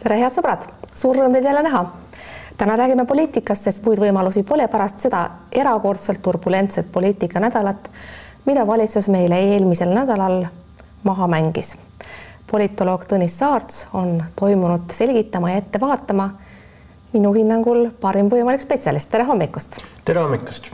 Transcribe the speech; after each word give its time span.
tere, 0.00 0.16
head 0.20 0.36
sõbrad, 0.36 0.64
suur 0.96 1.18
rõõm 1.18 1.34
teid 1.36 1.44
jälle 1.44 1.62
näha. 1.62 1.84
täna 2.56 2.76
räägime 2.76 3.06
poliitikast, 3.08 3.64
sest 3.64 3.84
muid 3.84 4.00
võimalusi 4.00 4.42
pole 4.44 4.66
pärast 4.68 5.00
seda 5.00 5.22
erakordselt 5.52 6.22
turbulentset 6.22 6.92
poliitikanädalat, 6.92 7.90
mida 8.46 8.66
valitsus 8.66 9.08
meile 9.08 9.38
eelmisel 9.52 9.94
nädalal 9.94 10.46
maha 11.02 11.26
mängis. 11.28 11.76
politoloog 12.50 13.04
Tõnis 13.04 13.38
Saarts 13.38 13.86
on 13.92 14.22
toimunut 14.36 14.90
selgitama 14.90 15.50
ja 15.50 15.56
ette 15.56 15.80
vaatama. 15.80 16.30
minu 17.12 17.32
hinnangul 17.32 17.90
parim 18.00 18.28
võimalik 18.30 18.60
spetsialist, 18.60 19.10
tere 19.10 19.24
hommikust. 19.24 19.80
tere 20.04 20.20
hommikust 20.20 20.70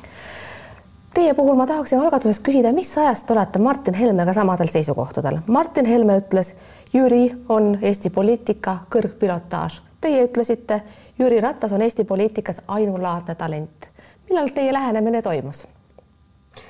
Teie 1.16 1.32
puhul 1.34 1.54
ma 1.56 1.64
tahaksin 1.64 2.00
algatusest 2.04 2.42
küsida, 2.44 2.74
mis 2.76 2.90
ajast 2.98 3.24
te 3.24 3.32
olete 3.32 3.58
Martin 3.58 3.94
Helmega 3.96 4.34
samadel 4.36 4.68
seisukohtadel? 4.68 5.38
Martin 5.46 5.86
Helme 5.88 6.18
ütles, 6.20 6.50
Jüri 6.96 7.26
on 7.48 7.74
Eesti 7.82 8.10
poliitika 8.10 8.78
kõrgpilotaaž. 8.92 9.80
Teie 10.00 10.22
ütlesite, 10.24 10.80
Jüri 11.18 11.40
Ratas 11.44 11.74
on 11.76 11.82
Eesti 11.84 12.04
poliitikas 12.08 12.62
ainulaadne 12.68 13.34
talent. 13.34 13.90
millal 14.28 14.48
teie 14.54 14.72
lähenemine 14.72 15.22
toimus? 15.22 15.66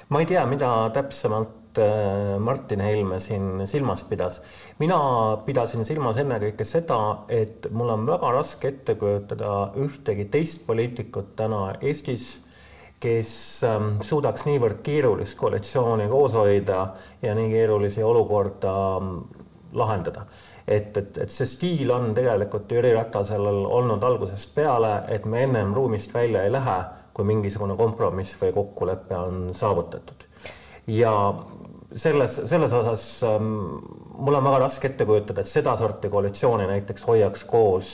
ma 0.08 0.20
ei 0.20 0.26
tea, 0.26 0.46
mida 0.46 0.90
täpsemalt 0.92 1.78
äh, 1.78 2.38
Martin 2.38 2.80
Helme 2.80 3.20
siin 3.20 3.66
silmas 3.66 4.04
pidas. 4.04 4.42
mina 4.78 4.98
pidasin 5.46 5.84
silmas 5.84 6.16
ennekõike 6.16 6.64
seda, 6.64 6.98
et 7.28 7.68
mul 7.70 7.88
on 7.88 8.06
väga 8.06 8.32
raske 8.32 8.68
ette 8.68 8.94
kujutada 8.94 9.70
ühtegi 9.76 10.24
teist 10.24 10.66
poliitikut 10.66 11.36
täna 11.36 11.74
Eestis 11.80 12.46
kes 13.00 13.30
ähm, 13.68 13.96
suudaks 14.00 14.46
niivõrd 14.48 14.80
keerulist 14.82 15.36
koalitsiooni 15.38 16.08
koos 16.08 16.34
hoida 16.34 16.86
ja 17.22 17.34
nii 17.36 17.50
keerulisi 17.52 18.02
olukorda 18.02 18.72
ähm, 18.96 19.18
lahendada. 19.76 20.26
et, 20.66 20.96
et, 20.96 21.18
et 21.22 21.30
see 21.30 21.46
stiil 21.46 21.90
on 21.94 22.14
tegelikult 22.14 22.72
Jüri 22.72 22.92
Ratasel 22.94 23.44
olnud 23.46 24.02
algusest 24.02 24.54
peale, 24.54 25.04
et 25.14 25.24
me 25.24 25.44
ennem 25.46 25.74
ruumist 25.74 26.14
välja 26.14 26.42
ei 26.42 26.52
lähe, 26.52 26.78
kui 27.14 27.24
mingisugune 27.24 27.76
kompromiss 27.76 28.34
või 28.40 28.52
kokkulepe 28.52 29.16
on 29.16 29.54
saavutatud. 29.54 30.26
ja 30.86 31.12
selles, 31.94 32.40
selles 32.44 32.72
osas 32.72 33.22
ähm, 33.24 33.52
mul 34.18 34.34
on 34.34 34.44
väga 34.44 34.58
raske 34.66 34.90
ette 34.90 35.06
kujutada, 35.06 35.40
et 35.42 35.50
sedasorti 35.50 36.10
koalitsiooni 36.12 36.66
näiteks 36.68 37.06
hoiaks 37.06 37.44
koos 37.48 37.92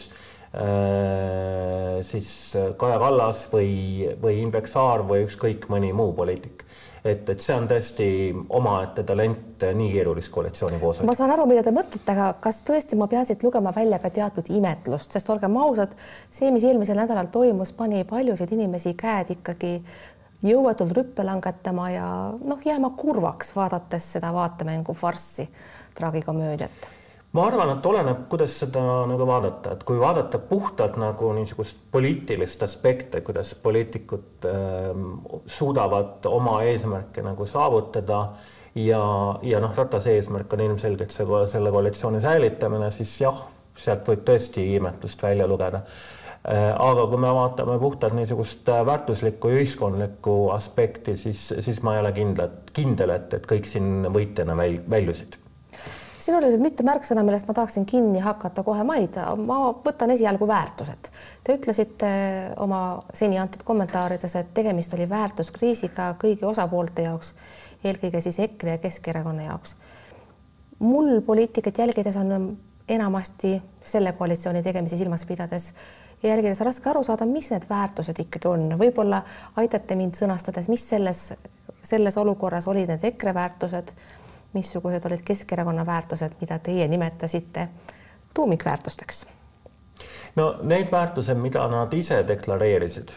äh, 0.55 2.01
siis 2.07 2.31
Kaja 2.79 2.99
Kallas 3.03 3.47
või, 3.53 4.09
või 4.23 4.41
Indrek 4.43 4.71
Saar 4.71 5.05
või 5.09 5.27
ükskõik 5.27 5.69
mõni 5.73 5.93
muu 5.97 6.13
poliitik. 6.17 6.65
Et, 7.05 7.29
et 7.29 7.43
see 7.43 7.55
on 7.57 7.67
tõesti 7.71 8.07
omaette 8.55 9.05
talent 9.07 9.67
nii 9.75 9.91
keerulist 9.95 10.31
koalitsiooni 10.35 10.79
koosolekut. 10.81 11.11
ma 11.11 11.17
saan 11.19 11.35
aru, 11.35 11.47
mida 11.51 11.65
te 11.67 11.75
mõtlete, 11.75 12.15
aga 12.15 12.31
kas 12.43 12.63
tõesti 12.67 12.99
ma 12.99 13.09
pean 13.11 13.27
siit 13.29 13.43
lugema 13.43 13.75
välja 13.75 13.99
ka 14.03 14.11
teatud 14.15 14.51
imetlust, 14.55 15.13
sest 15.13 15.31
olgem 15.35 15.57
ausad, 15.65 15.97
see, 16.31 16.51
mis 16.55 16.67
eelmisel 16.69 16.99
nädalal 17.03 17.31
toimus, 17.35 17.75
pani 17.77 18.05
paljusid 18.09 18.55
inimesi 18.55 18.95
käed 18.99 19.35
ikkagi 19.37 19.75
jõuetult 20.47 20.95
rüppe 20.97 21.27
langetama 21.27 21.91
ja 21.91 22.09
noh, 22.39 22.65
jääma 22.67 22.95
kurvaks, 22.99 23.55
vaadates 23.57 24.13
seda 24.17 24.33
vaatemängu 24.35 24.95
farssi, 24.95 25.49
traagikomöödiat 25.99 26.91
ma 27.33 27.47
arvan, 27.49 27.73
et 27.73 27.87
oleneb, 27.89 28.25
kuidas 28.31 28.55
seda 28.65 28.83
nagu 29.09 29.27
vaadata, 29.29 29.77
et 29.77 29.85
kui 29.89 30.01
vaadata 30.01 30.41
puhtalt 30.51 30.99
nagu 31.01 31.33
niisugust 31.37 31.79
poliitilist 31.95 32.63
aspekte, 32.67 33.23
kuidas 33.25 33.55
poliitikud 33.63 34.49
äh, 34.49 34.91
suudavad 35.57 36.29
oma 36.29 36.61
eesmärke 36.69 37.25
nagu 37.25 37.47
saavutada 37.49 38.23
ja, 38.77 39.03
ja 39.43 39.61
noh, 39.65 39.73
Ratase 39.77 40.17
eesmärk 40.19 40.53
on 40.53 40.67
ilmselgelt 40.69 41.15
see, 41.15 41.29
selle 41.55 41.73
koalitsiooni 41.73 42.21
säilitamine, 42.25 42.91
siis 42.93 43.15
jah, 43.25 43.45
sealt 43.81 44.09
võib 44.13 44.27
tõesti 44.29 44.67
imetlust 44.77 45.23
välja 45.25 45.49
lugeda. 45.49 45.87
Äh, 46.43 46.69
aga 46.75 47.07
kui 47.09 47.21
me 47.23 47.33
vaatame 47.33 47.79
puhtalt 47.81 48.19
niisugust 48.19 48.69
väärtuslikku 48.69 49.55
ühiskondlikku 49.57 50.37
aspekti, 50.53 51.17
siis, 51.17 51.49
siis 51.65 51.81
ma 51.87 51.97
ei 51.97 52.05
ole 52.05 52.13
kindel, 52.13 52.59
kindel, 52.77 53.17
et, 53.17 53.39
et 53.41 53.49
kõik 53.49 53.73
siin 53.73 54.11
võitjana 54.13 54.59
väl, 54.59 54.83
väljusid 54.91 55.42
siin 56.23 56.37
oli 56.39 56.53
nüüd 56.53 56.63
mitu 56.63 56.85
märksõna, 56.87 57.25
millest 57.27 57.49
ma 57.49 57.55
tahaksin 57.57 57.87
kinni 57.89 58.21
hakata 58.23 58.63
kohe 58.67 58.85
mainida. 58.87 59.27
ma 59.37 59.59
võtan 59.85 60.13
esialgu 60.15 60.47
väärtused. 60.49 61.11
Te 61.45 61.57
ütlesite 61.59 62.11
oma 62.63 63.03
seni 63.15 63.41
antud 63.43 63.65
kommentaarides, 63.67 64.37
et 64.39 64.53
tegemist 64.55 64.95
oli 64.95 65.09
väärtuskriisiga 65.11 66.13
kõigi 66.23 66.47
osapoolte 66.47 67.09
jaoks, 67.09 67.35
eelkõige 67.85 68.21
siis 68.23 68.39
EKRE 68.47 68.77
ja 68.77 68.83
Keskerakonna 68.85 69.49
jaoks. 69.51 69.77
mul 70.79 71.21
poliitikat 71.27 71.79
jälgides 71.79 72.17
on 72.17 72.57
enamasti 72.89 73.63
selle 73.81 74.13
koalitsiooni 74.13 74.63
tegemisi 74.63 74.97
silmas 74.97 75.27
pidades 75.27 75.73
jälgides 76.23 76.61
raske 76.61 76.91
aru 76.91 77.03
saada, 77.03 77.27
mis 77.27 77.51
need 77.51 77.67
väärtused 77.71 78.19
ikkagi 78.19 78.49
on, 78.49 78.75
võib-olla 78.79 79.23
aitate 79.57 79.97
mind 79.97 80.19
sõnastades, 80.19 80.69
mis 80.69 80.89
selles, 80.89 81.33
selles 81.83 82.17
olukorras 82.17 82.67
olid 82.69 82.91
need 82.91 83.05
EKRE 83.05 83.35
väärtused 83.35 83.95
missugused 84.53 85.07
olid 85.07 85.23
Keskerakonna 85.25 85.87
väärtused, 85.87 86.33
mida 86.41 86.59
teie 86.59 86.89
nimetasite 86.89 87.69
tuumikväärtusteks? 88.35 89.27
no 90.37 90.57
need 90.63 90.93
väärtused, 90.93 91.39
mida 91.39 91.67
nad 91.69 91.93
ise 91.95 92.23
deklareerisid, 92.29 93.13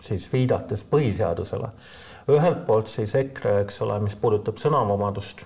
siis 0.00 0.26
viidates 0.32 0.84
põhiseadusele, 0.90 1.70
ühelt 2.32 2.64
poolt 2.66 2.90
siis 2.90 3.14
EKRE, 3.14 3.60
eks 3.62 3.82
ole, 3.86 3.98
mis 4.02 4.16
puudutab 4.18 4.58
sõnavabadust, 4.60 5.44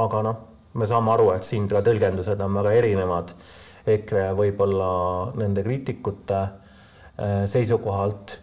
aga 0.00 0.22
noh, 0.24 0.38
me 0.74 0.86
saame 0.86 1.12
aru, 1.14 1.30
et 1.34 1.46
siin 1.46 1.68
ka 1.68 1.82
tõlgendused 1.84 2.40
on 2.44 2.60
väga 2.60 2.76
erinevad. 2.78 3.34
EKRE 3.90 4.30
võib-olla 4.36 4.90
nende 5.40 5.62
kriitikute 5.64 6.40
eh, 6.40 7.44
seisukohalt, 7.48 8.36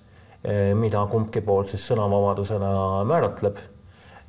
eh, 0.44 0.74
mida 0.76 1.04
kumbki 1.12 1.44
pool 1.46 1.68
siis 1.70 1.86
sõnavabadusena 1.88 2.72
määratleb 3.08 3.62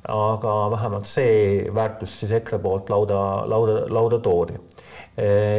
aga 0.07 0.53
vähemalt 0.71 1.07
see 1.09 1.67
väärtus 1.75 2.19
siis 2.21 2.31
EKRE 2.31 2.59
poolt 2.63 2.89
lauda, 2.89 3.19
lauda, 3.49 3.81
lauda 3.91 4.19
toodi. 4.23 4.55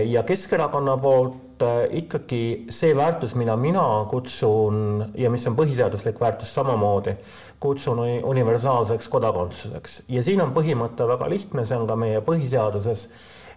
ja 0.08 0.22
Keskerakonna 0.22 0.96
poolt 0.96 1.62
äh, 1.62 1.82
ikkagi 2.00 2.66
see 2.72 2.94
väärtus, 2.96 3.34
mida 3.36 3.56
mina 3.56 4.06
kutsun 4.08 5.10
ja 5.14 5.30
mis 5.30 5.44
on 5.46 5.56
põhiseaduslik 5.58 6.20
väärtus 6.20 6.54
samamoodi, 6.54 7.18
kutsun 7.60 8.00
universaalseks 8.24 9.08
kodakondsuseks 9.08 10.02
ja 10.08 10.22
siin 10.24 10.40
on 10.40 10.54
põhimõte 10.56 11.08
väga 11.08 11.28
lihtne, 11.28 11.66
see 11.68 11.76
on 11.76 11.86
ka 11.90 11.98
meie 12.00 12.24
põhiseaduses, 12.24 13.08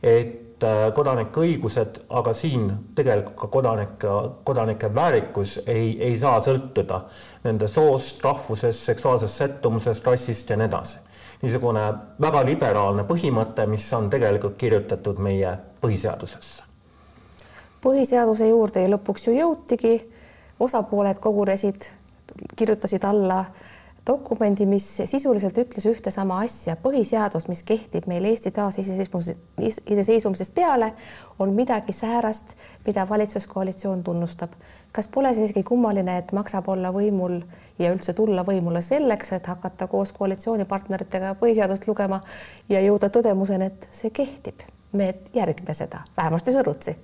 et 0.03 0.52
Äh, 0.63 0.93
kodanike 0.95 1.41
õigused, 1.43 1.97
aga 2.13 2.31
siin 2.37 2.69
tegelikult 2.95 3.35
ka 3.41 3.47
kodanike, 3.51 4.11
kodanike 4.47 4.89
väärikus 4.95 5.57
ei, 5.67 5.97
ei 5.99 6.13
saa 6.19 6.37
sõltuda 6.43 7.01
nende 7.43 7.67
soost, 7.67 8.21
rahvusest, 8.23 8.85
seksuaalsest 8.91 9.41
sättumusest, 9.41 10.05
rassist 10.07 10.49
ja 10.49 10.57
nii 10.59 10.69
edasi. 10.69 11.01
niisugune 11.41 11.81
väga 12.21 12.45
liberaalne 12.47 13.03
põhimõte, 13.03 13.65
mis 13.67 13.89
on 13.93 14.07
tegelikult 14.09 14.55
kirjutatud 14.57 15.19
meie 15.19 15.57
põhiseadusesse. 15.81 16.63
põhiseaduse 17.83 18.47
juurde 18.47 18.87
lõpuks 18.95 19.27
ju 19.27 19.35
jõutigi, 19.35 19.97
osapooled 20.59 21.19
kogunesid, 21.19 21.89
kirjutasid 22.55 23.03
alla 23.03 23.39
äh, 23.39 23.73
dokumendi, 24.07 24.65
mis 24.65 24.85
sisuliselt 25.05 25.57
ütles 25.57 25.85
ühte 25.87 26.11
sama 26.11 26.41
asja, 26.43 26.75
põhiseadus, 26.79 27.47
mis 27.47 27.63
kehtib 27.63 28.07
meil 28.11 28.25
Eesti 28.27 28.51
taasiseseisvumisest, 28.51 29.39
iseseisvumisest 29.63 30.53
peale, 30.55 30.91
on 31.39 31.53
midagi 31.55 31.95
säärast, 31.95 32.55
mida 32.85 33.07
valitsuskoalitsioon 33.09 34.03
tunnustab. 34.03 34.51
kas 34.91 35.07
pole 35.07 35.33
see 35.33 35.47
isegi 35.47 35.63
kummaline, 35.63 36.17
et 36.17 36.31
maksab 36.31 36.67
olla 36.69 36.91
võimul 36.93 37.39
ja 37.79 37.93
üldse 37.93 38.13
tulla 38.13 38.43
võimule 38.45 38.81
selleks, 38.81 39.31
et 39.33 39.47
hakata 39.47 39.87
koos 39.87 40.11
koalitsioonipartneritega 40.13 41.35
põhiseadust 41.39 41.87
lugema 41.87 42.21
ja 42.69 42.83
jõuda 42.83 43.09
tõdemuseni, 43.09 43.71
et 43.71 43.89
see 43.91 44.11
kehtib, 44.11 44.67
me 44.91 45.13
järgime 45.33 45.73
seda, 45.73 46.03
vähemasti 46.17 46.53
sõrutsi 46.53 46.97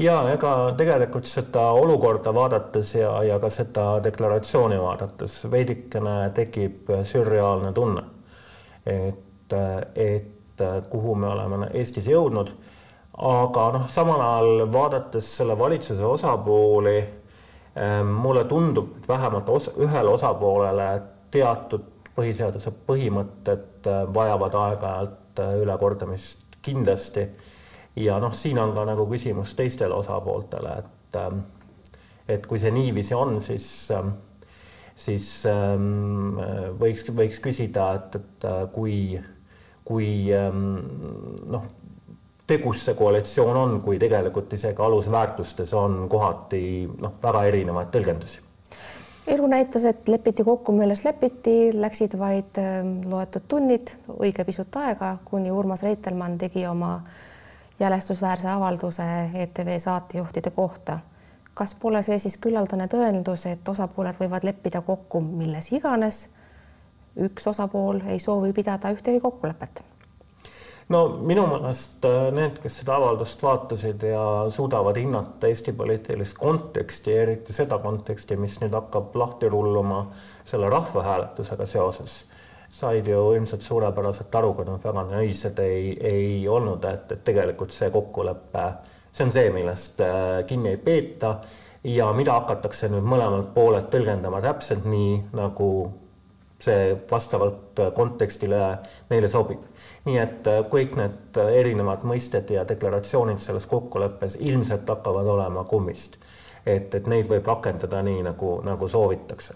ja 0.00 0.16
ega 0.32 0.54
tegelikult 0.76 1.28
seda 1.28 1.70
olukorda 1.76 2.32
vaadates 2.34 2.94
ja, 2.94 3.12
ja 3.26 3.38
ka 3.40 3.50
seda 3.52 3.86
deklaratsiooni 4.04 4.78
vaadates 4.80 5.42
veidikene 5.52 6.16
tekib 6.34 6.90
sürreaalne 7.08 7.72
tunne, 7.76 8.04
et, 8.86 9.54
et 9.94 10.64
kuhu 10.90 11.14
me 11.14 11.28
oleme 11.28 11.70
Eestis 11.74 12.08
jõudnud. 12.08 12.52
aga 13.20 13.64
noh, 13.76 13.88
samal 13.92 14.20
ajal 14.24 14.66
vaadates 14.72 15.36
selle 15.36 15.58
valitsuse 15.58 16.04
osapooli, 16.04 16.98
ehm, 17.76 18.12
mulle 18.24 18.44
tundub, 18.44 18.96
et 18.96 19.08
vähemalt 19.08 19.48
osa, 19.48 19.72
ühele 19.76 20.14
osapoolele 20.16 20.90
teatud 21.30 21.84
põhiseaduse 22.16 22.72
põhimõtted 22.86 23.88
vajavad 24.14 24.54
aeg-ajalt 24.54 25.42
ülekordamist 25.60 26.60
kindlasti 26.62 27.26
ja 27.96 28.18
noh, 28.22 28.34
siin 28.34 28.58
on 28.58 28.74
ka 28.74 28.84
nagu 28.88 29.06
küsimus 29.10 29.54
teistele 29.58 29.94
osapooltele, 29.94 30.76
et 30.78 31.20
ähm, 31.20 31.44
et 32.30 32.46
kui 32.46 32.60
see 32.62 32.70
niiviisi 32.70 33.14
on, 33.14 33.40
siis 33.42 33.66
ähm, 33.94 34.12
siis 35.00 35.26
ähm, 35.48 36.38
võiks, 36.80 37.06
võiks 37.16 37.40
küsida, 37.42 37.90
et, 37.98 38.20
et 38.20 38.46
äh, 38.48 38.62
kui, 38.74 38.96
kui 39.84 40.10
noh, 40.30 41.64
tegus 42.50 42.84
see 42.84 42.98
koalitsioon 42.98 43.56
on, 43.56 43.80
kui 43.84 43.98
tegelikult 44.02 44.52
isegi 44.56 44.82
alusväärtustes 44.82 45.72
on 45.78 46.04
kohati 46.10 46.62
noh, 47.00 47.16
väga 47.22 47.44
erinevaid 47.50 47.90
tõlgendusi. 47.94 48.46
Elu 49.30 49.46
näitas, 49.46 49.84
et 49.86 50.08
lepiti 50.08 50.42
kokku, 50.42 50.72
milles 50.74 51.04
lepiti, 51.04 51.70
läksid 51.76 52.16
vaid 52.18 52.56
loetud 53.06 53.44
tunnid, 53.48 53.92
õige 54.16 54.46
pisut 54.48 54.78
aega, 54.80 55.12
kuni 55.24 55.52
Urmas 55.54 55.84
Reitelmann 55.86 56.38
tegi 56.40 56.64
oma 56.66 56.96
jälestusväärse 57.80 58.48
avalduse 58.50 59.02
ETV 59.34 59.78
saatejuhtide 59.78 60.50
kohta. 60.50 60.98
kas 61.54 61.74
pole 61.74 62.02
see 62.02 62.18
siis 62.18 62.38
küllaldane 62.38 62.86
tõendus, 62.88 63.46
et 63.50 63.68
osapooled 63.68 64.16
võivad 64.20 64.44
leppida 64.44 64.80
kokku 64.80 65.20
milles 65.20 65.72
iganes? 65.72 66.28
üks 67.16 67.46
osapool 67.46 68.00
ei 68.06 68.18
soovi 68.18 68.52
pidada 68.52 68.92
ühtegi 68.94 69.20
kokkulepet 69.20 69.82
no 70.90 71.00
minu 71.26 71.46
meelest 71.50 72.04
äh, 72.08 72.28
need, 72.34 72.58
kes 72.62 72.80
seda 72.82 72.96
avaldust 72.98 73.42
vaatasid 73.42 74.02
ja 74.10 74.24
suudavad 74.50 74.98
hinnata 74.98 75.50
Eesti 75.50 75.72
poliitilist 75.72 76.38
konteksti, 76.38 77.14
eriti 77.24 77.54
seda 77.54 77.78
konteksti, 77.82 78.36
mis 78.40 78.58
nüüd 78.62 78.74
hakkab 78.74 79.14
lahti 79.18 79.48
rulluma 79.52 80.04
selle 80.44 80.70
rahvahääletusega 80.70 81.66
seoses, 81.70 82.24
said 82.72 83.08
ju 83.08 83.32
ilmselt 83.34 83.62
suurepäraselt 83.62 84.34
aru, 84.34 84.52
kui 84.54 84.64
nad 84.68 84.84
väga 84.84 85.04
naiivsed 85.10 85.58
ei, 85.64 85.96
ei 86.06 86.48
olnud, 86.48 86.84
et, 86.84 87.12
et 87.12 87.24
tegelikult 87.24 87.74
see 87.74 87.90
kokkulepe, 87.90 88.66
see 89.12 89.26
on 89.26 89.34
see, 89.34 89.48
millest 89.54 90.00
äh, 90.06 90.44
kinni 90.46 90.74
ei 90.74 90.82
peeta 90.84 91.34
ja 91.84 92.12
mida 92.12 92.36
hakatakse 92.38 92.90
nüüd 92.92 93.08
mõlemalt 93.08 93.50
poolelt 93.54 93.90
tõlgendama 93.92 94.42
täpselt 94.44 94.86
nii, 94.88 95.16
nagu 95.36 95.70
see 96.60 96.94
vastavalt 97.10 97.80
kontekstile 97.96 98.60
neile 99.08 99.28
sobib 99.32 99.64
nii 100.08 100.18
et 100.20 100.48
äh, 100.48 100.60
kõik 100.72 100.96
need 100.98 101.40
erinevad 101.40 102.04
mõisted 102.08 102.50
ja 102.54 102.64
deklaratsioonid 102.68 103.42
selles 103.44 103.66
kokkuleppes 103.70 104.38
ilmselt 104.40 104.88
hakkavad 104.88 105.28
olema 105.28 105.64
kummist. 105.64 106.16
et, 106.66 106.94
et 106.94 107.06
neid 107.08 107.28
võib 107.28 107.46
rakendada 107.48 108.02
nii, 108.04 108.20
nagu, 108.22 108.58
nagu 108.64 108.88
soovitakse. 108.88 109.54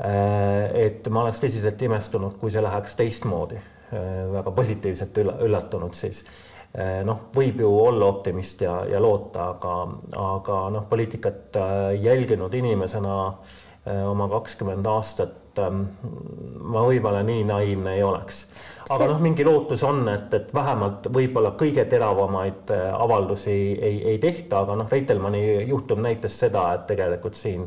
Äh, 0.00 0.86
et 0.86 1.08
ma 1.12 1.24
oleks 1.26 1.42
tõsiselt 1.42 1.82
imestunud, 1.84 2.38
kui 2.40 2.52
see 2.52 2.62
läheks 2.64 2.96
teistmoodi, 2.98 3.60
väga 3.90 4.52
positiivselt 4.54 5.16
üllatunud 5.18 5.96
siis. 5.98 6.22
Noh, 7.02 7.24
võib 7.34 7.58
ju 7.58 7.70
olla 7.74 8.06
optimist 8.06 8.60
ja, 8.62 8.76
ja 8.86 9.00
loota, 9.02 9.48
aga, 9.56 9.72
aga 10.14 10.58
noh, 10.70 10.84
poliitikat 10.86 11.58
jälginud 11.98 12.54
inimesena 12.54 13.16
oma 14.06 14.28
kakskümmend 14.30 14.86
aastat 14.86 15.58
ähm, 15.58 15.82
ma 16.70 16.82
võib-olla 16.86 17.22
nii 17.26 17.44
naiivne 17.48 17.94
ei 17.96 18.02
oleks. 18.04 18.44
Aga 18.90 19.06
noh, 19.12 19.20
mingi 19.22 19.44
lootus 19.46 19.82
on, 19.86 20.02
et, 20.12 20.34
et 20.34 20.52
vähemalt 20.54 21.08
võib-olla 21.14 21.54
kõige 21.58 21.84
teravamaid 21.90 22.72
äh, 22.74 22.88
avaldusi 22.94 23.54
ei, 23.54 24.02
ei 24.12 24.18
tehta, 24.22 24.64
aga 24.64 24.76
noh, 24.80 24.90
Reitelmanni 24.90 25.42
juhtum 25.70 26.02
näitas 26.04 26.38
seda, 26.44 26.66
et 26.76 26.86
tegelikult 26.90 27.38
siin, 27.38 27.66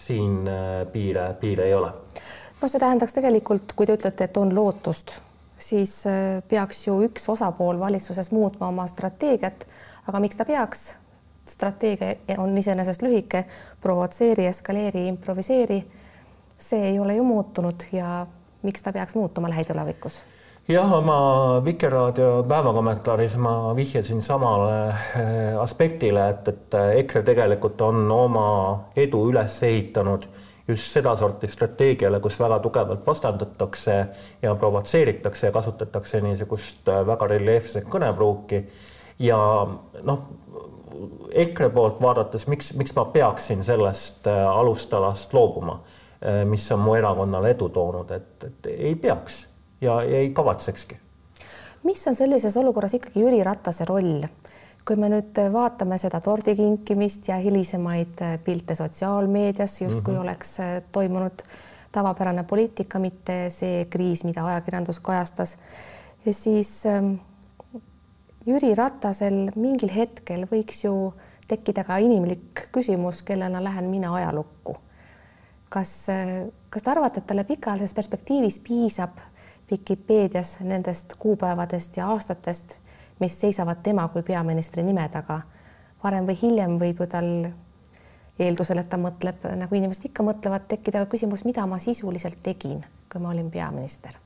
siin 0.00 0.48
äh, 0.48 0.86
piire, 0.92 1.34
piire 1.40 1.66
ei 1.68 1.74
ole. 1.74 1.92
no 2.60 2.68
see 2.68 2.80
tähendaks 2.80 3.12
tegelikult, 3.16 3.74
kui 3.76 3.88
te 3.88 3.96
ütlete, 3.98 4.28
et 4.28 4.40
on 4.40 4.54
lootust, 4.54 5.18
siis 5.58 5.94
äh, 6.08 6.40
peaks 6.48 6.86
ju 6.86 6.96
üks 7.06 7.28
osapool 7.32 7.80
valitsuses 7.80 8.32
muutma 8.32 8.68
oma 8.72 8.86
strateegiat, 8.90 9.66
aga 10.08 10.24
miks 10.24 10.40
ta 10.40 10.48
peaks? 10.48 10.90
strateegia 11.50 12.36
on 12.38 12.52
iseenesest 12.58 13.02
lühike, 13.02 13.40
provotseeri, 13.82 14.44
eskaleeri, 14.46 15.08
improviseeri. 15.10 15.80
see 16.60 16.84
ei 16.92 16.98
ole 17.00 17.14
ju 17.14 17.24
muutunud 17.24 17.88
ja 17.92 18.26
miks 18.62 18.82
ta 18.82 18.92
peaks 18.92 19.14
muutuma 19.14 19.48
lähitulevikus? 19.50 20.24
Jah, 20.68 20.92
oma 20.92 21.62
Vikerraadio 21.64 22.44
päevakommentaaris 22.48 23.36
ma 23.36 23.76
vihjasin 23.76 24.22
samale 24.22 24.88
eh, 24.88 25.58
aspektile, 25.60 26.28
et, 26.30 26.48
et 26.48 26.74
eh, 26.74 26.92
EKRE 27.02 27.22
tegelikult 27.22 27.80
on 27.80 28.06
oma 28.12 28.46
edu 28.96 29.24
üles 29.30 29.56
ehitanud 29.66 30.26
just 30.68 30.92
sedasorti 30.94 31.48
strateegiale, 31.50 32.20
kus 32.22 32.38
väga 32.40 32.60
tugevalt 32.62 33.06
vastandatakse 33.06 33.96
ja 34.42 34.54
provotseeritakse 34.54 35.48
ja 35.48 35.52
kasutatakse 35.52 36.20
niisugust 36.24 36.88
eh, 36.88 37.02
väga 37.06 37.30
reljeefset 37.34 37.88
kõnepruuki. 37.90 38.64
ja 39.18 39.38
noh, 40.02 40.26
EKRE 41.30 41.70
poolt 41.70 42.00
vaadates, 42.02 42.46
miks, 42.50 42.74
miks 42.76 42.94
ma 42.96 43.04
peaksin 43.04 43.64
sellest 43.64 44.26
alustalast 44.26 45.32
loobuma, 45.32 45.78
mis 46.44 46.66
on 46.74 46.82
mu 46.82 46.96
erakonnale 46.98 47.54
edu 47.54 47.68
toonud, 47.72 48.10
et, 48.12 48.44
et 48.44 48.66
ei 48.74 48.94
peaks 48.98 49.38
ja 49.80 50.02
ei 50.02 50.30
kavatsekski. 50.30 50.98
mis 51.82 52.08
on 52.08 52.14
sellises 52.14 52.56
olukorras 52.56 52.94
ikkagi 52.94 53.20
Jüri 53.20 53.42
Ratase 53.44 53.84
roll? 53.84 54.26
kui 54.84 54.96
me 54.96 55.10
nüüd 55.12 55.36
vaatame 55.52 55.98
seda 56.00 56.20
tordi 56.24 56.54
kinkimist 56.56 57.28
ja 57.28 57.36
hilisemaid 57.36 58.22
pilte 58.44 58.74
sotsiaalmeedias, 58.74 59.80
justkui 59.82 60.14
mm 60.14 60.18
-hmm. 60.18 60.22
oleks 60.22 60.56
toimunud 60.92 61.42
tavapärane 61.92 62.44
poliitika, 62.44 62.98
mitte 62.98 63.50
see 63.50 63.84
kriis, 63.84 64.24
mida 64.24 64.46
ajakirjandus 64.46 65.00
kajastas, 65.00 65.58
siis 66.30 66.86
ähm, 66.86 67.14
Jüri 68.46 68.74
Ratasel 68.74 69.50
mingil 69.54 69.90
hetkel 69.92 70.46
võiks 70.48 70.84
ju 70.84 71.12
tekkida 71.48 71.84
ka 71.84 71.98
inimlik 72.00 72.68
küsimus, 72.72 73.22
kellena 73.22 73.60
lähen 73.64 73.90
mina 73.90 74.14
ajalukku. 74.14 74.76
kas, 75.70 76.06
kas 76.70 76.82
te 76.82 76.90
arvate, 76.90 77.20
et 77.20 77.26
talle 77.26 77.44
pikaajalises 77.46 77.94
perspektiivis 77.94 78.58
piisab 78.58 79.20
Vikipeedias 79.70 80.60
nendest 80.60 81.14
kuupäevadest 81.18 81.96
ja 81.96 82.08
aastatest, 82.10 82.76
mis 83.20 83.40
seisavad 83.40 83.76
tema 83.82 84.08
kui 84.08 84.22
peaministri 84.22 84.82
nime 84.82 85.08
taga. 85.08 85.40
varem 86.04 86.26
või 86.26 86.36
hiljem 86.42 86.78
võib 86.80 87.00
ju 87.00 87.06
tal 87.06 87.26
eeldusel, 88.40 88.80
et 88.80 88.88
ta 88.88 88.96
mõtleb, 89.00 89.44
nagu 89.60 89.76
inimesed 89.76 90.08
ikka 90.08 90.24
mõtlevad, 90.24 90.64
tekkida 90.68 91.04
küsimus, 91.12 91.44
mida 91.44 91.66
ma 91.68 91.78
sisuliselt 91.78 92.40
tegin, 92.42 92.80
kui 93.12 93.20
ma 93.20 93.34
olin 93.34 93.50
peaminister. 93.50 94.16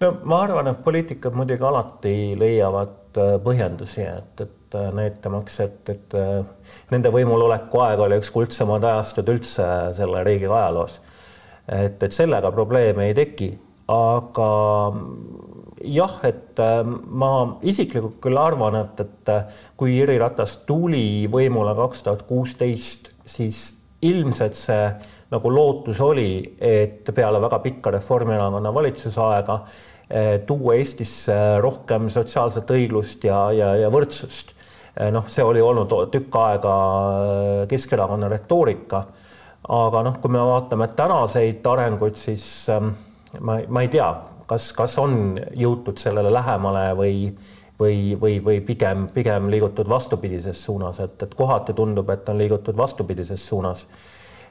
no 0.00 0.12
ma 0.24 0.42
arvan, 0.42 0.66
et 0.68 0.82
poliitikud 0.84 1.36
muidugi 1.38 1.64
alati 1.64 2.14
leiavad 2.38 3.20
äh, 3.22 3.36
põhjendusi, 3.44 4.02
et, 4.02 4.40
et 4.40 4.74
äh, 4.74 4.90
näitamaks, 4.92 5.60
et, 5.60 5.92
et 5.94 6.16
äh, 6.18 6.42
nende 6.90 7.12
võimuloleku 7.14 7.80
aeg 7.86 8.02
oli 8.04 8.18
üks 8.20 8.32
kuldsemad 8.34 8.84
ajastud 8.84 9.30
üldse 9.32 9.68
selle 9.96 10.24
riigi 10.24 10.50
ajaloos. 10.50 11.00
et, 11.68 12.02
et 12.02 12.12
sellega 12.12 12.50
probleeme 12.52 13.06
ei 13.06 13.14
teki 13.14 13.54
aga 13.88 14.50
jah, 15.84 16.14
et 16.26 16.60
äh, 16.62 16.82
ma 16.86 17.58
isiklikult 17.66 18.18
küll 18.24 18.38
arvan, 18.40 18.78
et, 18.80 19.02
et 19.04 19.32
äh, 19.32 19.58
kui 19.78 19.96
Jüri 19.96 20.18
Ratas 20.20 20.58
tuli 20.68 21.26
võimule 21.30 21.74
kaks 21.78 22.06
tuhat 22.06 22.24
kuusteist, 22.28 23.12
siis 23.26 23.68
ilmselt 24.06 24.58
see 24.58 24.88
nagu 25.32 25.50
lootus 25.50 26.00
oli, 26.04 26.56
et 26.62 27.06
peale 27.14 27.40
väga 27.42 27.60
pikka 27.64 27.92
Reformierakonna 27.94 28.72
valitsusaega 28.74 29.58
äh, 29.62 30.32
tuua 30.46 30.78
Eestisse 30.80 31.36
rohkem 31.62 32.10
sotsiaalset 32.12 32.70
õiglust 32.76 33.26
ja, 33.26 33.46
ja, 33.54 33.74
ja 33.84 33.92
võrdsust. 33.92 34.54
noh, 35.12 35.26
see 35.28 35.44
oli 35.44 35.60
olnud 35.60 35.90
tükk 36.08 36.36
aega 36.40 36.74
Keskerakonna 37.68 38.30
retoorika. 38.32 39.02
aga 39.68 40.02
noh, 40.06 40.16
kui 40.22 40.30
me 40.32 40.40
vaatame 40.40 40.88
tänaseid 40.96 41.66
arenguid, 41.66 42.16
siis 42.16 42.46
ähm, 42.72 42.94
ma, 43.40 43.60
ma 43.68 43.82
ei 43.82 43.88
tea, 43.88 44.08
kas, 44.46 44.72
kas 44.76 44.98
on 44.98 45.38
jõutud 45.56 45.98
sellele 46.00 46.32
lähemale 46.32 46.88
või, 46.98 47.14
või, 47.80 48.16
või, 48.20 48.38
või 48.44 48.60
pigem, 48.64 49.06
pigem 49.14 49.50
liigutud 49.52 49.88
vastupidises 49.88 50.64
suunas, 50.64 51.00
et, 51.00 51.22
et 51.22 51.34
kohati 51.34 51.74
tundub, 51.76 52.10
et 52.10 52.28
on 52.28 52.38
liigutud 52.38 52.76
vastupidises 52.76 53.46
suunas. 53.46 53.86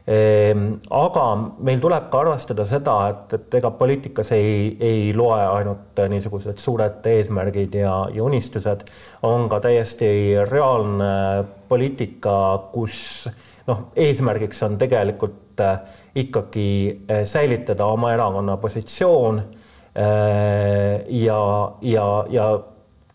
Aga 0.05 1.23
meil 1.65 1.79
tuleb 1.81 2.11
ka 2.13 2.19
arvestada 2.21 2.65
seda, 2.69 2.97
et, 3.09 3.31
et 3.39 3.55
ega 3.57 3.71
poliitikas 3.73 4.29
ei, 4.37 4.75
ei 4.77 5.07
loe 5.17 5.39
ainult 5.41 5.97
niisugused 6.11 6.61
suured 6.61 7.07
eesmärgid 7.09 7.79
ja, 7.79 7.95
ja 8.13 8.27
unistused, 8.27 8.85
on 9.25 9.49
ka 9.49 9.63
täiesti 9.65 10.11
reaalne 10.51 11.09
poliitika, 11.71 12.35
kus 12.75 13.25
noh, 13.65 13.87
eesmärgiks 13.97 14.61
on 14.67 14.77
tegelikult 14.77 15.41
Äh, 15.59 15.79
ikkagi 16.15 17.01
äh, 17.11 17.25
säilitada 17.25 17.85
oma 17.85 18.13
erakonna 18.13 18.57
positsioon 18.57 19.39
äh, 19.39 21.03
ja, 21.07 21.71
ja, 21.81 22.25
ja 22.29 22.59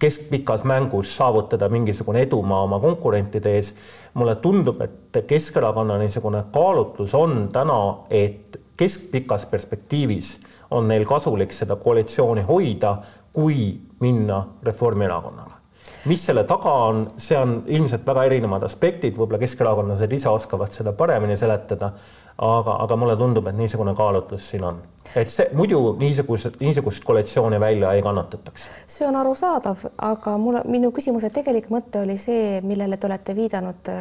keskpikas 0.01 0.65
mängus 0.65 1.13
saavutada 1.17 1.69
mingisugune 1.69 2.25
edumaa 2.25 2.63
oma 2.63 2.81
konkurentide 2.81 3.55
ees. 3.55 3.75
mulle 4.15 4.35
tundub, 4.37 4.81
et 4.81 5.25
Keskerakonna 5.27 5.99
niisugune 5.99 6.43
kaalutlus 6.53 7.15
on 7.15 7.49
täna, 7.53 7.97
et 8.11 8.61
keskpikas 8.77 9.47
perspektiivis 9.47 10.39
on 10.71 10.89
neil 10.89 11.05
kasulik 11.05 11.53
seda 11.53 11.77
koalitsiooni 11.77 12.43
hoida, 12.43 12.97
kui 13.33 13.79
minna 14.01 14.45
Reformierakonnaga 14.63 15.60
mis 16.05 16.27
selle 16.27 16.45
taga 16.49 16.73
on, 16.89 17.05
see 17.21 17.39
on 17.39 17.63
ilmselt 17.67 18.07
väga 18.07 18.25
erinevad 18.31 18.65
aspektid, 18.65 19.17
võib-olla 19.17 19.41
keskerakondlased 19.43 20.13
ise 20.17 20.29
oskavad 20.29 20.73
seda 20.73 20.93
paremini 20.97 21.37
seletada 21.37 21.93
aga, 22.41 22.77
aga 22.85 22.97
mulle 22.97 23.17
tundub, 23.21 23.47
et 23.51 23.57
niisugune 23.57 23.93
kaalutlus 23.97 24.47
siin 24.53 24.65
on, 24.65 24.79
et 25.19 25.29
see 25.33 25.51
muidu 25.57 25.81
niisugust, 26.01 26.57
niisugust 26.65 27.05
koalitsiooni 27.05 27.61
välja 27.61 27.93
ei 27.97 28.03
kannatataks. 28.03 28.69
see 28.89 29.07
on 29.09 29.19
arusaadav, 29.21 29.85
aga 30.09 30.37
mul, 30.41 30.61
minu 30.71 30.93
küsimuse 30.97 31.31
tegelik 31.35 31.69
mõte 31.73 32.01
oli 32.01 32.17
see, 32.21 32.61
millele 32.65 32.97
te 32.97 33.11
olete 33.11 33.37
viidanud, 33.37 33.93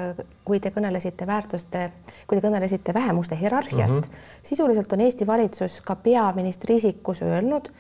kui 0.47 0.63
te 0.63 0.71
kõnelesite 0.75 1.27
väärtuste, 1.27 1.85
kui 2.27 2.39
te 2.39 2.47
kõnelesite 2.47 2.95
vähemuste 2.95 3.37
hierarhiast 3.39 3.95
mm. 3.95 4.01
-hmm. 4.01 4.43
sisuliselt 4.53 4.93
on 4.93 5.01
Eesti 5.07 5.27
valitsus 5.27 5.81
ka 5.81 5.95
peaministri 5.95 6.75
isikus 6.75 7.21
öelnud, 7.21 7.71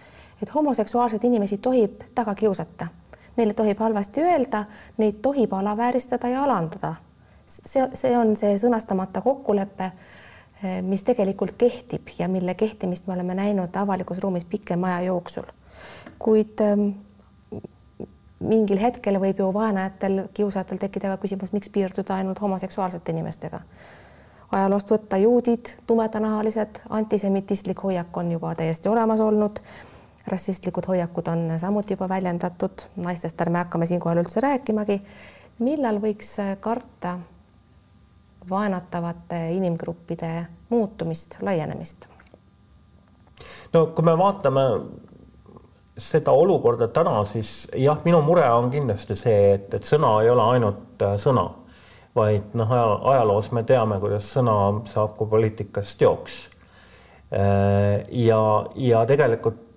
et 0.41 0.55
homoseksuaalseid 0.55 1.23
inimesi 1.23 1.57
tohib 1.57 2.03
taga 2.15 2.35
kiusata, 2.35 2.87
neile 3.39 3.55
tohib 3.57 3.79
halvasti 3.79 4.23
öelda, 4.27 4.65
neid 4.97 5.21
tohib 5.25 5.53
alavääristada 5.55 6.27
ja 6.35 6.43
alandada. 6.43 6.95
see, 7.45 7.87
see 7.93 8.17
on 8.17 8.35
see 8.37 8.57
sõnastamata 8.61 9.23
kokkulepe 9.25 9.91
Eh, 10.63 10.81
mis 10.83 11.03
tegelikult 11.07 11.55
kehtib 11.57 12.09
ja 12.19 12.27
mille 12.27 12.53
kehtimist 12.53 13.05
me 13.07 13.13
oleme 13.13 13.35
näinud 13.35 13.75
avalikus 13.79 14.17
ruumis 14.19 14.45
pikema 14.45 14.87
aja 14.87 15.01
jooksul. 15.01 15.45
kuid 16.19 16.59
ehm, 16.59 16.81
mingil 18.39 18.81
hetkel 18.81 19.15
võib 19.23 19.39
ju 19.39 19.47
vaenajatel, 19.55 20.25
kiusajatel 20.33 20.81
tekkida 20.81 21.13
ka 21.13 21.21
küsimus, 21.21 21.53
miks 21.55 21.71
piirduda 21.71 22.15
ainult 22.15 22.41
homoseksuaalsete 22.41 23.15
inimestega. 23.15 23.61
ajaloost 24.51 24.91
võtta 24.91 25.17
juudid, 25.17 25.71
tumedanahalised, 25.87 26.83
antisemitistlik 26.89 27.79
hoiak 27.83 28.17
on 28.17 28.31
juba 28.31 28.51
täiesti 28.55 28.89
olemas 28.89 29.19
olnud. 29.19 29.63
Rassistlikud 30.27 30.87
hoiakud 30.87 31.27
on 31.27 31.59
samuti 31.59 31.93
juba 31.93 32.09
väljendatud, 32.09 32.85
naistest 32.95 33.41
ärme 33.41 33.63
hakkame 33.63 33.85
siinkohal 33.85 34.23
üldse 34.23 34.41
rääkimagi. 34.43 35.01
millal 35.59 35.99
võiks 35.99 36.37
karta 36.59 37.19
vaenatavate 38.49 39.51
inimgruppide 39.51 40.47
muutumist, 40.69 41.37
laienemist? 41.41 42.07
no 43.73 43.85
kui 43.87 44.05
me 44.05 44.17
vaatame 44.17 44.63
seda 45.99 46.31
olukorda 46.31 46.87
täna, 46.87 47.23
siis 47.25 47.67
jah, 47.75 47.99
minu 48.05 48.21
mure 48.23 48.45
on 48.51 48.69
kindlasti 48.71 49.15
see, 49.19 49.39
et, 49.55 49.73
et 49.73 49.87
sõna 49.87 50.13
ei 50.23 50.29
ole 50.31 50.45
ainult 50.55 51.03
äh, 51.03 51.15
sõna, 51.21 51.45
vaid 52.15 52.55
noh, 52.57 52.71
ajaloos 53.11 53.51
me 53.55 53.63
teame, 53.67 53.99
kuidas 53.99 54.31
sõna 54.33 54.55
saab 54.89 55.17
ka 55.19 55.27
poliitikas 55.29 55.95
teoks. 55.99 56.39
Äh, 57.35 58.07
ja, 58.25 58.41
ja 58.75 59.03
tegelikult 59.09 59.68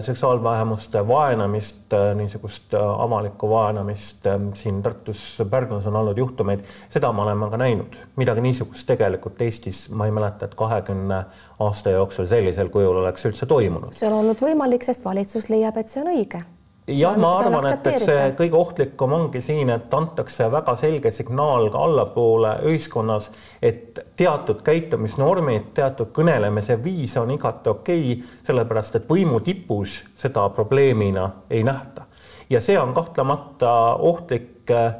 seksuaalvähemuste 0.00 1.08
vaenamist, 1.08 1.92
äh, 1.92 2.14
niisugust 2.14 2.74
äh, 2.74 2.80
avalikku 2.80 3.50
vaenamist 3.50 4.26
siin 4.54 4.82
Tartus, 4.82 5.42
Pärnus 5.50 5.86
on 5.86 5.96
olnud 5.96 6.18
juhtumeid, 6.18 6.64
seda 6.90 7.12
me 7.12 7.22
oleme 7.22 7.50
ka 7.50 7.56
näinud. 7.56 7.96
midagi 8.16 8.40
niisugust 8.40 8.86
tegelikult 8.86 9.42
Eestis, 9.42 9.86
ma 9.90 10.06
ei 10.06 10.14
mäleta, 10.14 10.44
et 10.44 10.54
kahekümne 10.54 11.24
aasta 11.58 11.90
jooksul 11.90 12.26
sellisel 12.26 12.68
kujul 12.68 13.02
oleks 13.04 13.26
üldse 13.26 13.46
toimunud. 13.46 13.94
see 13.94 14.10
on 14.10 14.20
olnud 14.20 14.42
võimalik, 14.42 14.84
sest 14.84 15.04
valitsus 15.04 15.50
leiab, 15.50 15.76
et 15.76 15.88
see 15.92 16.02
on 16.02 16.14
õige 16.16 16.44
jah, 16.86 17.16
ma 17.18 17.32
arvan, 17.40 17.66
et, 17.70 17.86
et 17.90 18.02
see 18.02 18.26
kõige 18.38 18.58
ohtlikum 18.58 19.14
ongi 19.16 19.40
siin, 19.44 19.70
et 19.74 19.94
antakse 19.94 20.46
väga 20.52 20.76
selge 20.78 21.10
signaal 21.14 21.68
ka 21.74 21.82
allapoole 21.82 22.52
ühiskonnas, 22.70 23.30
et 23.62 23.98
teatud 24.18 24.62
käitumisnormid, 24.66 25.72
teatud 25.74 26.12
kõnelemise 26.16 26.78
viis 26.82 27.16
on 27.20 27.34
igati 27.34 27.72
okei 27.72 28.06
okay,, 28.14 28.38
sellepärast 28.46 29.00
et 29.00 29.10
võimu 29.10 29.42
tipus 29.44 29.98
seda 30.18 30.48
probleemina 30.54 31.30
ei 31.50 31.64
nähta. 31.66 32.06
ja 32.50 32.60
see 32.60 32.78
on 32.78 32.94
kahtlemata 32.94 33.96
ohtlik 33.98 34.70
äh, 34.70 34.94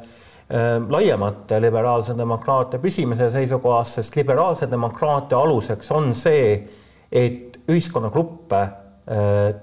laiemate 0.89 1.61
liberaalse 1.61 2.17
demokraatia 2.17 2.79
püsimise 2.79 3.31
seisukohast, 3.31 4.01
sest 4.01 4.15
liberaalse 4.15 4.67
demokraatia 4.71 5.39
aluseks 5.39 5.91
on 5.91 6.13
see, 6.15 6.67
et 7.11 7.59
ühiskonnagruppe 7.67 8.59
äh, 8.59 8.71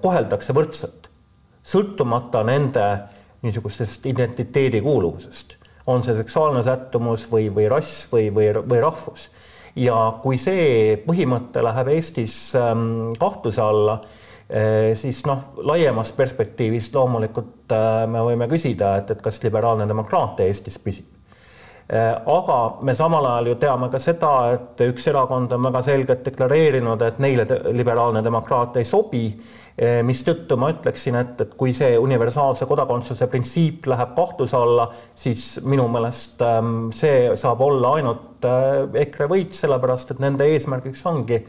koheldakse 0.01 0.57
võrdselt 0.57 1.04
sõltumata 1.65 2.45
nende 2.47 2.87
niisugustest 3.45 4.07
identiteedi 4.09 4.81
kuuluvusest, 4.85 5.57
on 5.87 6.03
see 6.05 6.17
seksuaalne 6.17 6.63
sättumus 6.65 7.27
või, 7.33 7.49
või 7.55 7.69
rass 7.69 8.07
või, 8.13 8.31
või, 8.35 8.51
või 8.65 8.83
rahvus. 8.85 9.29
ja 9.77 9.97
kui 10.23 10.39
see 10.39 10.97
põhimõte 11.07 11.65
läheb 11.65 11.91
Eestis 11.97 12.37
ähm, 12.57 13.13
kahtluse 13.21 13.63
alla 13.63 13.99
äh,, 14.01 14.93
siis 14.97 15.25
noh, 15.29 15.51
laiemast 15.57 16.17
perspektiivist 16.17 16.95
loomulikult 16.95 17.73
äh, 17.73 18.05
me 18.09 18.23
võime 18.25 18.49
küsida, 18.49 18.97
et, 19.01 19.11
et 19.11 19.25
kas 19.25 19.43
liberaalne 19.45 19.89
demokraatia 19.89 20.49
Eestis 20.49 20.79
püsib 20.79 21.14
aga 21.89 22.59
me 22.81 22.95
samal 22.97 23.27
ajal 23.29 23.51
ju 23.51 23.55
teame 23.61 23.91
ka 23.93 23.99
seda, 24.01 24.31
et 24.55 24.81
üks 24.87 25.05
erakond 25.11 25.53
on 25.53 25.67
väga 25.67 25.83
selgelt 25.85 26.23
deklareerinud, 26.25 27.03
et 27.05 27.19
neile 27.21 27.45
liberaalne 27.77 28.23
demokraatia 28.25 28.81
ei 28.81 28.89
sobi, 28.89 29.27
äh, 29.77 29.99
mistõttu 30.07 30.57
ma 30.57 30.71
ütleksin, 30.73 31.19
et, 31.21 31.45
et 31.45 31.53
kui 31.61 31.75
see 31.77 31.99
universaalse 32.01 32.65
kodakondsuse 32.71 33.29
printsiip 33.29 33.85
läheb 33.93 34.15
kahtluse 34.17 34.57
alla, 34.57 34.89
siis 35.15 35.61
minu 35.65 35.85
meelest 35.93 36.41
ähm, 36.47 36.89
see 36.97 37.35
saab 37.37 37.61
olla 37.69 37.93
ainult 37.99 38.49
äh, 38.49 38.89
EKRE 39.05 39.29
võit, 39.35 39.53
sellepärast 39.59 40.17
et 40.17 40.25
nende 40.25 40.49
eesmärgiks 40.55 41.05
ongi 41.11 41.45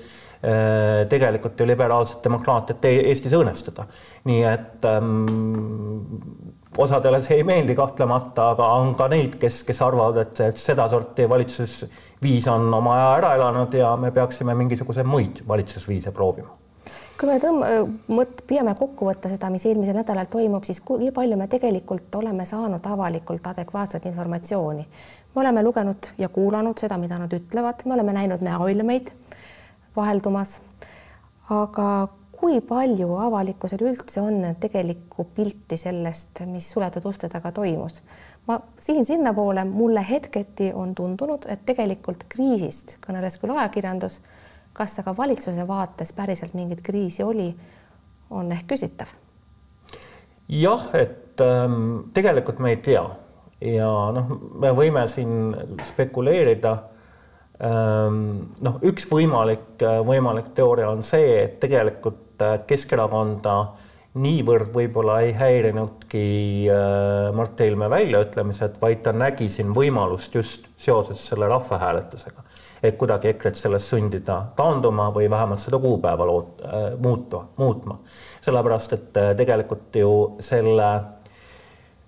tegelikult 1.10 1.58
ju 1.58 1.66
liberaalset 1.66 2.20
demokraatiat 2.22 2.84
Eestis 2.86 3.34
õõnestada. 3.34 3.88
nii 4.30 4.44
et 4.46 4.86
ähm, 4.86 5.24
osadele 6.78 7.22
see 7.24 7.40
ei 7.40 7.44
meeldi 7.48 7.76
kahtlemata, 7.76 8.50
aga 8.56 8.68
on 8.80 8.94
ka 8.98 9.08
neid, 9.12 9.40
kes, 9.42 9.64
kes 9.68 9.82
arvavad, 9.86 10.20
et, 10.26 10.44
et 10.50 10.60
sedasorti 10.60 11.30
valitsusviis 11.30 12.48
on 12.52 12.68
oma 12.74 12.98
aja 12.98 13.10
ära 13.22 13.34
elanud 13.40 13.74
ja 13.74 13.96
me 14.00 14.12
peaksime 14.12 14.56
mingisuguseid 14.56 15.08
muid 15.08 15.44
valitsusviise 15.48 16.12
proovima 16.16 16.56
kui 17.16 17.30
me 17.30 17.38
tõmb-, 17.40 18.42
püüame 18.48 18.74
kokku 18.76 19.08
võtta 19.08 19.30
seda, 19.32 19.50
mis 19.50 19.64
eelmisel 19.66 19.96
nädalal 19.96 20.28
toimub, 20.32 20.66
siis 20.68 20.82
kui 20.84 21.12
palju 21.16 21.38
me 21.40 21.48
tegelikult 21.52 22.16
oleme 22.20 22.46
saanud 22.46 22.84
avalikult 22.92 23.48
adekvaatset 23.54 24.06
informatsiooni. 24.12 24.86
me 25.36 25.42
oleme 25.42 25.64
lugenud 25.64 26.12
ja 26.18 26.30
kuulanud 26.30 26.80
seda, 26.80 26.98
mida 26.98 27.18
nad 27.20 27.34
ütlevad, 27.34 27.86
me 27.86 27.94
oleme 27.94 28.14
näinud 28.14 28.44
näoilmeid 28.44 29.12
vaheldumas. 29.96 30.60
aga 31.50 32.08
kui 32.46 32.60
palju 32.62 33.08
avalikkusel 33.18 33.82
üldse 33.88 34.22
on 34.22 34.44
tegelikku 34.62 35.24
pilti 35.34 35.80
sellest, 35.82 36.44
mis 36.46 36.68
suletud 36.70 37.06
uste 37.10 37.26
taga 37.32 37.50
toimus? 37.56 38.04
ma 38.46 38.60
sihin 38.78 39.06
sinnapoole, 39.06 39.64
mulle 39.66 40.04
hetketi 40.06 40.68
on 40.78 40.92
tundunud, 40.96 41.48
et 41.50 41.64
tegelikult 41.66 42.28
kriisist 42.30 43.00
kõneles 43.02 43.40
küll 43.42 43.56
ajakirjandus, 43.56 44.20
kas 44.78 44.94
aga 45.02 45.16
valitsuse 45.18 45.66
vaates 45.66 46.14
päriselt 46.14 46.54
mingit 46.54 46.84
kriisi 46.86 47.26
oli, 47.26 47.48
on 48.30 48.52
ehk 48.54 48.68
küsitav. 48.76 49.10
jah, 50.50 50.84
et 50.94 51.42
ähm, 51.42 52.12
tegelikult 52.14 52.62
me 52.62 52.76
ei 52.76 52.78
tea 52.78 53.08
ja 53.72 53.90
noh, 54.20 54.30
me 54.62 54.70
võime 54.78 55.08
siin 55.10 55.56
spekuleerida 55.88 56.76
ähm,. 57.58 58.22
noh, 58.62 58.78
üks 58.86 59.10
võimalik, 59.10 59.82
võimalik 60.06 60.54
teooria 60.54 60.92
on 60.94 61.02
see, 61.02 61.40
et 61.48 61.58
tegelikult 61.66 62.22
et 62.42 62.66
Keskerakonda 62.68 63.58
niivõrd 64.22 64.72
võib-olla 64.76 65.20
ei 65.26 65.34
häirinudki 65.36 66.26
äh, 66.72 67.34
Mart 67.36 67.60
Helme 67.60 67.90
väljaütlemised, 67.92 68.78
vaid 68.82 69.02
ta 69.04 69.12
nägi 69.16 69.50
siin 69.52 69.74
võimalust 69.76 70.36
just 70.36 70.70
seoses 70.80 71.24
selle 71.28 71.50
rahvahääletusega, 71.52 72.46
et 72.84 72.96
kuidagi 73.00 73.34
EKRE-t 73.34 73.60
sellest 73.60 73.92
sundida 73.92 74.40
taanduma 74.56 75.10
või 75.16 75.28
vähemalt 75.32 75.64
seda 75.64 75.80
kuupäeva 75.84 76.28
loot-, 76.30 76.64
äh, 76.64 76.88
muuta, 77.02 77.44
muutma. 77.60 78.00
sellepärast, 78.46 78.96
et 78.96 79.20
äh, 79.20 79.34
tegelikult 79.36 80.00
ju 80.00 80.16
selle 80.40 80.90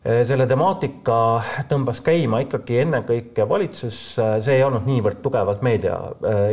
selle 0.07 0.45
temaatika 0.47 1.15
tõmbas 1.67 1.97
käima 2.05 2.39
ikkagi 2.45 2.77
ennekõike 2.85 3.43
valitsus, 3.49 3.97
see 4.15 4.53
ei 4.55 4.63
olnud 4.63 4.85
niivõrd 4.87 5.19
tugevalt 5.25 5.65
meedia 5.65 5.97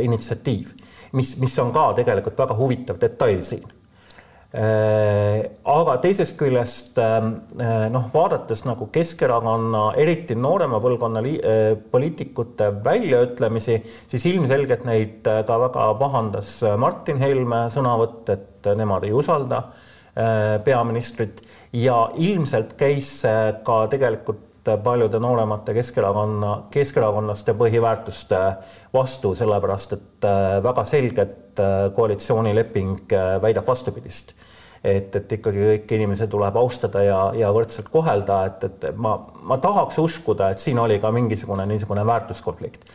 initsiatiiv 0.03 0.73
mis, 1.15 1.35
mis 1.41 1.55
on 1.63 1.71
ka 1.75 1.89
tegelikult 1.99 2.37
väga 2.45 2.57
huvitav 2.59 2.99
detail 3.01 3.41
siin. 3.45 3.65
Äh, 4.55 5.41
aga 5.67 5.97
teisest 5.99 6.37
küljest 6.39 6.99
äh, 7.01 7.17
noh, 7.91 8.05
vaadates 8.13 8.61
nagu 8.63 8.87
Keskerakonna, 8.93 9.89
eriti 9.99 10.37
noorema 10.39 10.79
põlvkonna 10.83 11.23
äh, 11.25 11.63
poliitikute 11.91 12.69
väljaütlemisi, 12.85 13.81
siis 14.11 14.29
ilmselgelt 14.31 14.85
neid 14.87 15.27
ka 15.27 15.59
väga 15.65 15.89
pahandas 15.99 16.61
Martin 16.79 17.19
Helme 17.19 17.65
sõnavõtt, 17.73 18.31
et 18.31 18.71
nemad 18.79 19.03
ei 19.07 19.13
usalda 19.15 19.67
peaministrit 20.15 21.41
ja 21.75 21.95
ilmselt 22.15 22.73
käis 22.79 23.19
ka 23.67 23.77
tegelikult 23.91 24.43
paljude 24.83 25.19
nooremate 25.19 25.73
Keskerakonna, 25.73 26.55
keskerakondlaste 26.71 27.53
põhiväärtuste 27.53 28.41
vastu, 28.93 29.35
sellepärast 29.37 29.93
et 29.93 30.25
äh, 30.25 30.57
väga 30.63 30.85
selgelt 30.89 31.61
äh, 31.61 31.77
koalitsioonileping 31.95 33.13
äh, 33.13 33.41
väidab 33.41 33.67
vastupidist. 33.67 34.33
et, 34.85 35.15
et 35.15 35.31
ikkagi 35.31 35.63
kõiki 35.65 35.95
inimesi 35.97 36.27
tuleb 36.29 36.57
austada 36.61 37.01
ja, 37.01 37.19
ja 37.33 37.47
võrdselt 37.53 37.87
kohelda, 37.89 38.43
et, 38.45 38.63
et 38.67 38.83
ma, 39.01 39.15
ma 39.41 39.57
tahaks 39.57 39.97
uskuda, 39.97 40.51
et 40.53 40.61
siin 40.61 40.77
oli 40.77 40.99
ka 41.01 41.09
mingisugune 41.11 41.65
niisugune 41.65 42.05
väärtuskonflikt 42.05 42.85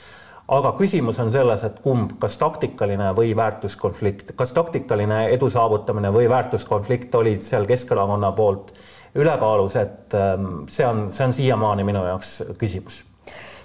aga 0.51 0.73
küsimus 0.79 1.19
on 1.23 1.31
selles, 1.31 1.63
et 1.67 1.79
kumb, 1.85 2.17
kas 2.23 2.39
taktikaline 2.41 3.13
või 3.17 3.35
väärtuskonflikt, 3.39 4.33
kas 4.37 4.55
taktikaline 4.57 5.27
edu 5.35 5.51
saavutamine 5.51 6.11
või 6.15 6.27
väärtuskonflikt 6.31 7.15
olid 7.15 7.45
seal 7.45 7.69
Keskerakonna 7.71 8.33
poolt 8.33 8.75
ülekaalus, 9.15 9.77
et 9.77 10.19
ähm, 10.19 10.65
see 10.71 10.87
on, 10.87 11.07
see 11.15 11.27
on 11.27 11.37
siiamaani 11.37 11.87
minu 11.87 12.03
jaoks 12.07 12.41
küsimus. 12.59 13.05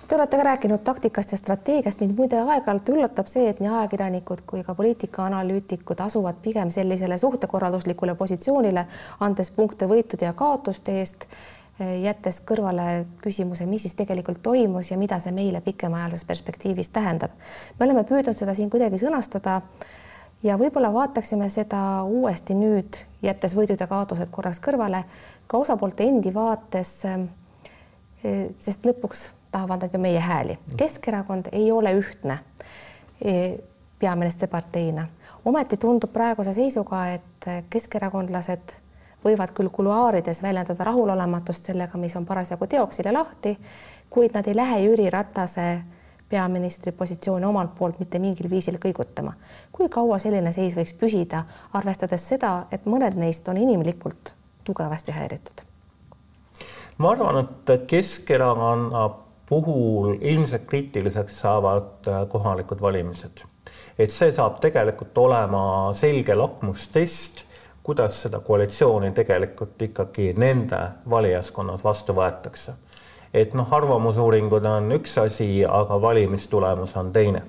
Te 0.05 0.15
olete 0.15 0.37
ka 0.37 0.43
rääkinud 0.45 0.83
taktikast 0.85 1.31
ja 1.33 1.37
strateegiast, 1.37 1.99
mind 2.03 2.13
muide 2.13 2.37
aeg-ajalt 2.37 2.89
üllatab 2.93 3.29
see, 3.29 3.47
et 3.49 3.57
nii 3.57 3.71
ajakirjanikud 3.71 4.43
kui 4.45 4.61
ka 4.63 4.75
poliitikaanalüütikud 4.77 6.03
asuvad 6.05 6.37
pigem 6.43 6.69
sellisele 6.69 7.17
suhtekorralduslikule 7.17 8.13
positsioonile, 8.19 8.85
andes 9.25 9.49
punkte 9.55 9.89
võitude 9.89 10.29
ja 10.29 10.35
kaotuste 10.37 10.99
eest, 11.01 11.25
jättes 11.79 12.39
kõrvale 12.47 13.05
küsimuse, 13.19 13.65
mis 13.67 13.83
siis 13.83 13.97
tegelikult 13.99 14.39
toimus 14.43 14.91
ja 14.91 14.97
mida 14.97 15.19
see 15.19 15.33
meile 15.35 15.59
pikemaajalises 15.61 16.25
perspektiivis 16.25 16.89
tähendab. 16.89 17.31
me 17.79 17.85
oleme 17.85 18.03
püüdnud 18.07 18.37
seda 18.37 18.53
siin 18.55 18.69
kuidagi 18.69 18.99
sõnastada 19.01 19.61
ja 20.43 20.57
võib-olla 20.59 20.93
vaataksime 20.93 21.49
seda 21.49 22.03
uuesti 22.03 22.55
nüüd, 22.55 23.01
jättes 23.21 23.55
võidud 23.57 23.81
ja 23.81 23.87
kaotused 23.87 24.31
korraks 24.31 24.61
kõrvale, 24.63 25.03
ka 25.47 25.57
osapoolte 25.57 26.07
endi 26.07 26.33
vaates, 26.33 26.93
sest 28.57 28.87
lõpuks 28.87 29.29
tahavad 29.51 29.85
nad 29.85 29.93
ju 29.93 29.99
meie 29.99 30.19
hääli. 30.19 30.57
Keskerakond 30.77 31.51
ei 31.51 31.71
ole 31.71 31.93
ühtne 31.99 32.39
e, 33.21 33.57
peaministriparteina, 33.99 35.07
ometi 35.45 35.77
tundub 35.77 36.11
praeguse 36.13 36.53
seisuga, 36.53 37.05
et 37.15 37.47
keskerakondlased 37.69 38.79
võivad 39.25 39.51
küll 39.57 39.69
kuluaarides 39.73 40.43
väljendada 40.43 40.83
rahulolematust 40.83 41.71
sellega, 41.71 41.97
mis 41.97 42.15
on 42.15 42.25
parasjagu 42.25 42.67
teoksil 42.67 43.09
ja 43.09 43.13
lahti, 43.13 43.57
kuid 44.09 44.33
nad 44.37 44.47
ei 44.47 44.55
lähe 44.55 44.79
Jüri 44.85 45.09
Ratase 45.09 45.67
peaministri 46.29 46.91
positsiooni 46.91 47.45
omalt 47.45 47.75
poolt 47.77 47.99
mitte 47.99 48.19
mingil 48.19 48.49
viisil 48.49 48.79
kõigutama. 48.81 49.33
kui 49.71 49.89
kaua 49.89 50.17
selline 50.19 50.51
seis 50.51 50.75
võiks 50.77 50.93
püsida, 50.97 51.43
arvestades 51.73 52.27
seda, 52.27 52.65
et 52.71 52.85
mõned 52.85 53.17
neist 53.17 53.47
on 53.47 53.57
inimlikult 53.57 54.33
tugevasti 54.63 55.11
häiritud? 55.11 55.61
ma 56.97 57.11
arvan, 57.11 57.45
et 57.45 57.87
Keskerakonna 57.87 59.09
puhul 59.45 60.17
ilmselt 60.21 60.65
kriitiliseks 60.67 61.41
saavad 61.41 62.07
äh, 62.07 62.27
kohalikud 62.29 62.81
valimised. 62.81 63.45
et 63.99 64.11
see 64.11 64.31
saab 64.31 64.59
tegelikult 64.61 65.17
olema 65.17 65.93
selge 65.93 66.35
lakmustest, 66.35 67.45
kuidas 67.85 68.17
seda 68.25 68.39
koalitsiooni 68.39 69.11
tegelikult 69.13 69.81
ikkagi 69.81 70.31
nende 70.41 70.79
valijaskonnas 71.09 71.83
vastu 71.83 72.15
võetakse. 72.17 72.73
et 73.33 73.53
noh, 73.53 73.73
arvamusuuringud 73.73 74.65
on 74.65 74.91
üks 74.95 75.17
asi, 75.21 75.65
aga 75.65 76.01
valimistulemus 76.01 76.95
on 76.97 77.11
teine. 77.13 77.43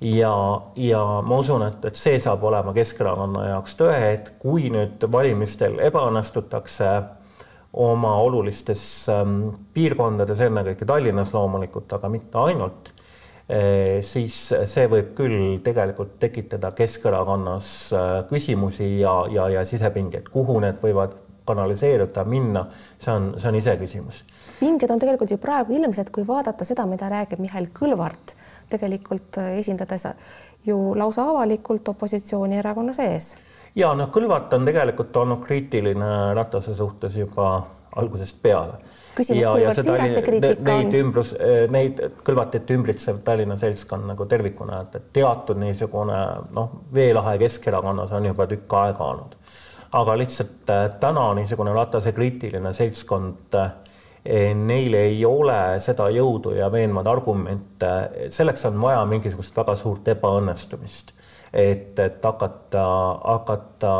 ja, 0.00 0.34
ja 0.76 1.02
ma 1.22 1.38
usun, 1.38 1.62
et, 1.68 1.84
et 1.84 1.96
see 1.96 2.18
saab 2.20 2.42
olema 2.42 2.72
Keskerakonna 2.74 3.48
jaoks 3.48 3.78
tõe, 3.78 4.00
et 4.12 4.32
kui 4.38 4.70
nüüd 4.74 5.06
valimistel 5.12 5.78
ebaõnnestutakse 5.90 6.90
oma 7.74 8.16
olulistes 8.22 8.82
ähm, 9.08 9.48
piirkondades, 9.74 10.40
ennekõike 10.40 10.86
Tallinnas 10.86 11.32
loomulikult, 11.34 11.92
aga 11.92 12.10
mitte 12.10 12.38
ainult, 12.38 12.90
siis 14.04 14.38
see 14.72 14.86
võib 14.88 15.12
küll 15.18 15.58
tegelikult 15.64 16.16
tekitada 16.20 16.70
Keskerakonnas 16.76 17.68
äh, 17.92 18.12
küsimusi 18.30 19.00
ja, 19.02 19.12
ja, 19.30 19.48
ja 19.52 19.64
sisepingeid, 19.68 20.30
kuhu 20.32 20.56
need 20.64 20.80
võivad 20.80 21.18
kanaliseeruda, 21.44 22.24
minna, 22.24 22.62
see 23.02 23.12
on, 23.12 23.34
see 23.36 23.50
on 23.50 23.58
iseküsimus. 23.58 24.22
pinged 24.60 24.90
on 24.90 25.02
tegelikult 25.02 25.34
ju 25.34 25.38
praegu 25.42 25.76
ilmsed, 25.76 26.08
kui 26.14 26.24
vaadata 26.26 26.64
seda, 26.64 26.86
mida 26.88 27.10
räägib 27.12 27.42
Mihhail 27.44 27.68
Kõlvart, 27.76 28.32
tegelikult 28.72 29.36
äh, 29.42 29.58
esindades 29.60 30.08
ju 30.64 30.94
lausa 30.96 31.28
avalikult 31.28 31.88
opositsioonierakonna 31.92 32.96
sees 32.96 33.34
ja 33.76 33.92
noh, 33.98 34.08
Kõlvart 34.14 34.52
on 34.56 34.64
tegelikult 34.66 35.16
olnud 35.20 35.42
kriitiline 35.44 36.10
Ratase 36.38 36.74
suhtes 36.78 37.16
juba 37.18 37.58
algusest 38.00 38.38
peale. 38.42 38.78
kuivõrd 39.14 39.78
siiras 39.78 39.78
see 39.78 39.94
on? 39.94 40.66
Neid 40.68 40.96
ümbrus, 40.98 41.34
neid 41.70 42.02
Kõlvartit 42.26 42.70
ümbritsev 42.74 43.20
Tallinna 43.26 43.56
seltskond 43.60 44.08
nagu 44.10 44.26
tervikuna, 44.30 44.82
et, 44.84 44.98
et 44.98 45.08
teatud 45.20 45.60
niisugune 45.60 46.20
noh, 46.56 46.76
veelahe 46.94 47.36
Keskerakonnas 47.42 48.12
on 48.16 48.30
juba 48.30 48.48
tükk 48.50 48.78
aega 48.80 49.10
olnud. 49.12 49.38
aga 49.94 50.18
lihtsalt 50.18 50.70
äh, 50.74 50.84
täna 51.00 51.28
niisugune 51.38 51.72
Ratase 51.72 52.12
kriitiline 52.12 52.72
seltskond 52.74 53.54
eh, 53.60 54.54
neil 54.54 54.94
ei 54.98 55.24
ole 55.24 55.78
seda 55.80 56.08
jõudu 56.10 56.56
ja 56.58 56.72
veenvaid 56.72 57.06
argumente, 57.06 57.92
selleks 58.30 58.64
on 58.70 58.80
vaja 58.82 59.04
mingisugust 59.06 59.56
väga 59.56 59.76
suurt 59.76 60.08
ebaõnnestumist 60.08 61.14
et, 61.54 61.98
et 61.98 62.24
hakata, 62.24 62.84
hakata 63.24 63.92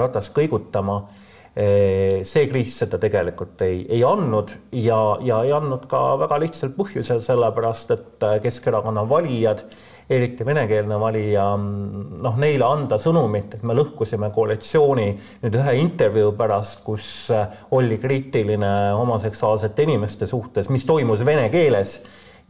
ratast 0.00 0.32
kõigutama. 0.36 1.02
See 1.50 2.44
kriis 2.46 2.76
seda 2.78 2.98
tegelikult 3.02 3.62
ei, 3.66 3.80
ei 3.90 4.04
andnud 4.06 4.52
ja, 4.78 4.98
ja 5.26 5.40
ei 5.42 5.50
andnud 5.52 5.88
ka 5.90 6.14
väga 6.20 6.38
lihtsal 6.44 6.70
põhjusel, 6.76 7.18
sellepärast 7.26 7.90
et 7.96 8.26
Keskerakonna 8.44 9.02
valijad 9.10 9.64
eriti 10.10 10.46
venekeelne 10.46 10.96
valija, 11.00 11.44
noh, 11.56 12.38
neile 12.42 12.66
anda 12.66 12.98
sõnumit, 12.98 13.54
et 13.54 13.66
me 13.66 13.76
lõhkusime 13.78 14.30
koalitsiooni 14.34 15.06
nüüd 15.44 15.58
ühe 15.60 15.76
intervjuu 15.78 16.32
pärast, 16.38 16.82
kus 16.86 17.30
oli 17.76 17.98
kriitiline 18.02 18.72
homoseksuaalsete 18.98 19.86
inimeste 19.86 20.26
suhtes, 20.30 20.70
mis 20.74 20.86
toimus 20.86 21.22
vene 21.26 21.46
keeles 21.52 22.00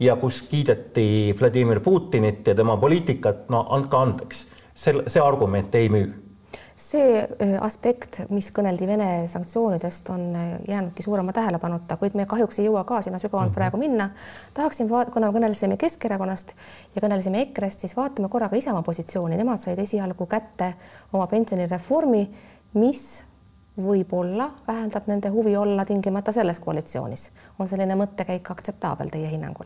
ja 0.01 0.17
kus 0.17 0.41
kiideti 0.49 1.35
Vladimir 1.37 1.83
Putinit 1.85 2.49
ja 2.49 2.57
tema 2.57 2.79
poliitikat, 2.81 3.45
no 3.53 3.67
andke 3.77 3.97
andeks, 3.97 4.45
sel, 4.73 5.05
see 5.05 5.21
argument 5.21 5.77
ei 5.77 5.93
müü 5.93 6.09
see 6.81 7.21
aspekt, 7.61 8.21
mis 8.33 8.49
kõneldi 8.53 8.87
Vene 8.89 9.09
sanktsioonidest, 9.31 10.09
on 10.13 10.25
jäänudki 10.67 11.03
suurema 11.05 11.33
tähelepanuta, 11.33 11.97
kuid 11.97 12.15
me 12.17 12.25
kahjuks 12.29 12.59
ei 12.59 12.67
jõua 12.67 12.83
ka 12.87 13.01
sinna 13.01 13.19
sügavalt 13.19 13.49
mm 13.49 13.51
-hmm. 13.51 13.55
praegu 13.55 13.77
minna. 13.77 14.09
tahaksin, 14.53 14.89
kuna 15.13 15.31
me 15.31 15.39
kõnelesime 15.39 15.77
Keskerakonnast 15.77 16.53
ja 16.95 17.01
kõnelesime 17.01 17.41
EKRE-st, 17.41 17.79
siis 17.79 17.97
vaatame 17.97 18.29
korra 18.29 18.49
ka 18.49 18.55
Isamaa 18.55 18.81
positsiooni, 18.81 19.37
nemad 19.37 19.59
said 19.59 19.79
esialgu 19.79 20.25
kätte 20.25 20.73
oma 21.13 21.27
pensionireformi, 21.27 22.29
mis 22.73 23.23
võib-olla 23.77 24.49
vähendab 24.67 25.07
nende 25.07 25.29
huvi 25.29 25.55
olla 25.57 25.85
tingimata 25.85 26.31
selles 26.31 26.59
koalitsioonis. 26.59 27.31
on 27.59 27.67
selline 27.67 27.95
mõttekäik 27.95 28.51
aktseptaabel 28.51 29.09
teie 29.09 29.31
hinnangul? 29.31 29.65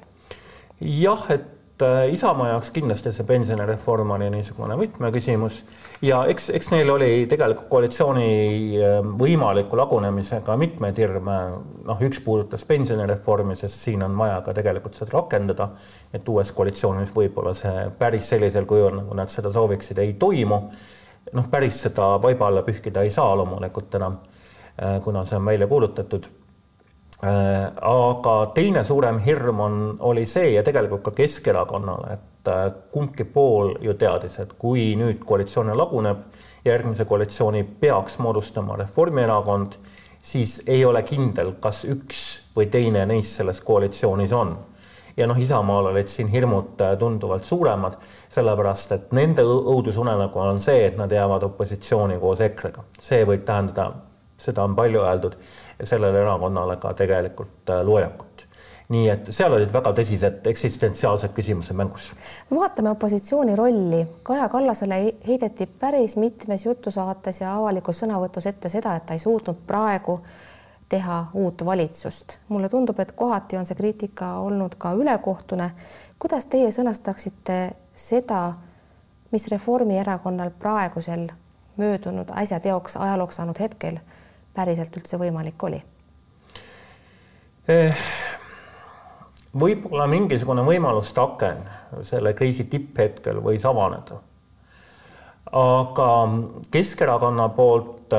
jah, 0.82 1.26
et 1.30 1.65
Isamaa 2.12 2.48
jaoks 2.54 2.70
kindlasti 2.72 3.12
see 3.12 3.26
pensionireform 3.28 4.14
oli 4.16 4.30
niisugune 4.32 4.78
võtmeküsimus 4.80 5.58
ja 6.08 6.22
eks, 6.32 6.48
eks 6.56 6.70
neil 6.72 6.88
oli 6.94 7.10
tegelikult 7.28 7.68
koalitsiooni 7.68 8.30
ähm, 8.80 9.10
võimaliku 9.20 9.76
lagunemisega 9.76 10.56
mitmeid 10.62 11.02
hirme. 11.04 11.36
noh, 11.84 12.06
üks 12.08 12.22
puudutas 12.24 12.64
pensionireformi, 12.66 13.58
sest 13.60 13.84
siin 13.90 14.06
on 14.08 14.16
vaja 14.18 14.40
ka 14.46 14.54
tegelikult 14.56 14.96
seda 14.96 15.18
rakendada, 15.18 15.68
et 16.16 16.32
uues 16.32 16.54
koalitsioonis 16.56 17.12
võib-olla 17.16 17.52
see 17.58 17.90
päris 18.00 18.32
sellisel 18.32 18.66
kujul, 18.66 18.96
nagu 19.02 19.20
nad 19.20 19.34
seda 19.34 19.52
sooviksid, 19.52 20.00
ei 20.00 20.16
toimu. 20.20 20.62
noh, 21.34 21.52
päris 21.52 21.84
seda 21.90 22.14
vaiba 22.24 22.48
alla 22.48 22.64
pühkida 22.64 23.04
ei 23.04 23.12
saa 23.12 23.36
loomulikult 23.36 24.00
enam, 24.00 24.22
äh, 24.80 25.02
kuna 25.04 25.26
see 25.28 25.44
on 25.44 25.52
välja 25.52 25.68
kuulutatud 25.68 26.32
Äh, 26.32 26.45
aga 27.26 28.36
teine 28.54 28.84
suurem 28.84 29.20
hirm 29.24 29.60
on, 29.60 29.76
oli 30.00 30.26
see 30.30 30.52
ja 30.54 30.64
tegelikult 30.64 31.04
ka 31.08 31.14
Keskerakonnale, 31.16 32.18
et 32.18 32.52
äh, 32.52 32.66
kumbki 32.92 33.24
pool 33.24 33.76
ju 33.82 33.96
teadis, 34.00 34.40
et 34.44 34.54
kui 34.60 34.92
nüüd 35.00 35.24
koalitsioon 35.26 35.72
laguneb, 35.78 36.26
järgmise 36.66 37.06
koalitsiooni 37.06 37.64
peaks 37.80 38.20
moodustama 38.20 38.76
Reformierakond, 38.82 39.80
siis 40.26 40.62
ei 40.68 40.86
ole 40.86 41.04
kindel, 41.06 41.54
kas 41.62 41.84
üks 41.86 42.24
või 42.56 42.70
teine 42.72 43.06
neist 43.06 43.38
selles 43.38 43.62
koalitsioonis 43.62 44.34
on. 44.34 44.58
ja 45.18 45.28
noh, 45.28 45.38
Isamaal 45.40 45.94
olid 45.94 46.10
siin 46.12 46.28
hirmud 46.28 46.82
äh, 46.82 46.98
tunduvalt 47.00 47.46
suuremad, 47.46 47.96
sellepärast 48.30 48.92
et 48.92 49.14
nende 49.16 49.46
õudusunenägu 49.48 50.42
on 50.42 50.60
see, 50.60 50.86
et 50.88 50.98
nad 50.98 51.12
jäävad 51.12 51.44
opositsiooni 51.48 52.20
koos 52.20 52.42
EKRE-ga. 52.42 52.84
see 53.00 53.24
võib 53.26 53.46
tähendada, 53.48 53.94
seda 54.38 54.66
on 54.68 54.76
palju 54.76 55.00
öeldud 55.08 55.38
sellele 55.84 56.22
erakonnale 56.22 56.78
ka 56.78 56.94
tegelikult 56.94 57.70
äh, 57.70 57.82
loojakut 57.86 58.48
nii 58.90 59.08
et 59.10 59.30
seal 59.34 59.54
olid 59.56 59.72
väga 59.74 59.92
tõsised 59.98 60.46
eksistentsiaalsed 60.52 61.34
küsimused 61.34 61.78
mängus. 61.78 62.12
vaatame 62.52 62.92
opositsiooni 62.94 63.56
rolli. 63.56 64.08
Kaja 64.24 64.50
Kallasele 64.50 65.00
heideti 65.28 65.66
päris 65.66 66.18
mitmes 66.18 66.66
jutusaates 66.66 67.42
ja 67.42 67.56
avalikus 67.58 68.04
sõnavõtus 68.04 68.46
ette 68.50 68.70
seda, 68.70 68.96
et 68.96 69.06
ta 69.06 69.18
ei 69.18 69.20
suutnud 69.20 69.64
praegu 69.68 70.20
teha 70.90 71.26
uut 71.34 71.66
valitsust. 71.66 72.38
mulle 72.48 72.70
tundub, 72.70 73.00
et 73.00 73.12
kohati 73.12 73.58
on 73.58 73.66
see 73.66 73.76
kriitika 73.76 74.38
olnud 74.40 74.76
ka 74.78 74.94
ülekohtune. 74.94 75.72
kuidas 76.20 76.46
teie 76.46 76.70
sõnastaksite 76.72 77.74
seda, 77.96 78.54
mis 79.32 79.48
Reformierakonnal 79.48 80.52
praegusel 80.60 81.28
möödunud 81.78 82.30
äsja 82.38 82.60
teoks, 82.60 82.98
ajalooks 82.98 83.36
saanud 83.36 83.60
hetkel 83.60 83.98
päriselt 84.56 84.98
üldse 84.98 85.20
võimalik 85.22 85.64
oli 85.68 85.82
eh,? 87.68 88.06
võib-olla 89.56 90.08
mingisugune 90.12 90.64
võimaluste 90.68 91.22
aken 91.22 91.62
selle 92.04 92.34
kriisi 92.36 92.66
tipphetkel 92.72 93.40
võis 93.44 93.66
avaneda. 93.66 94.20
aga 95.52 96.10
Keskerakonna 96.72 97.50
poolt 97.56 98.14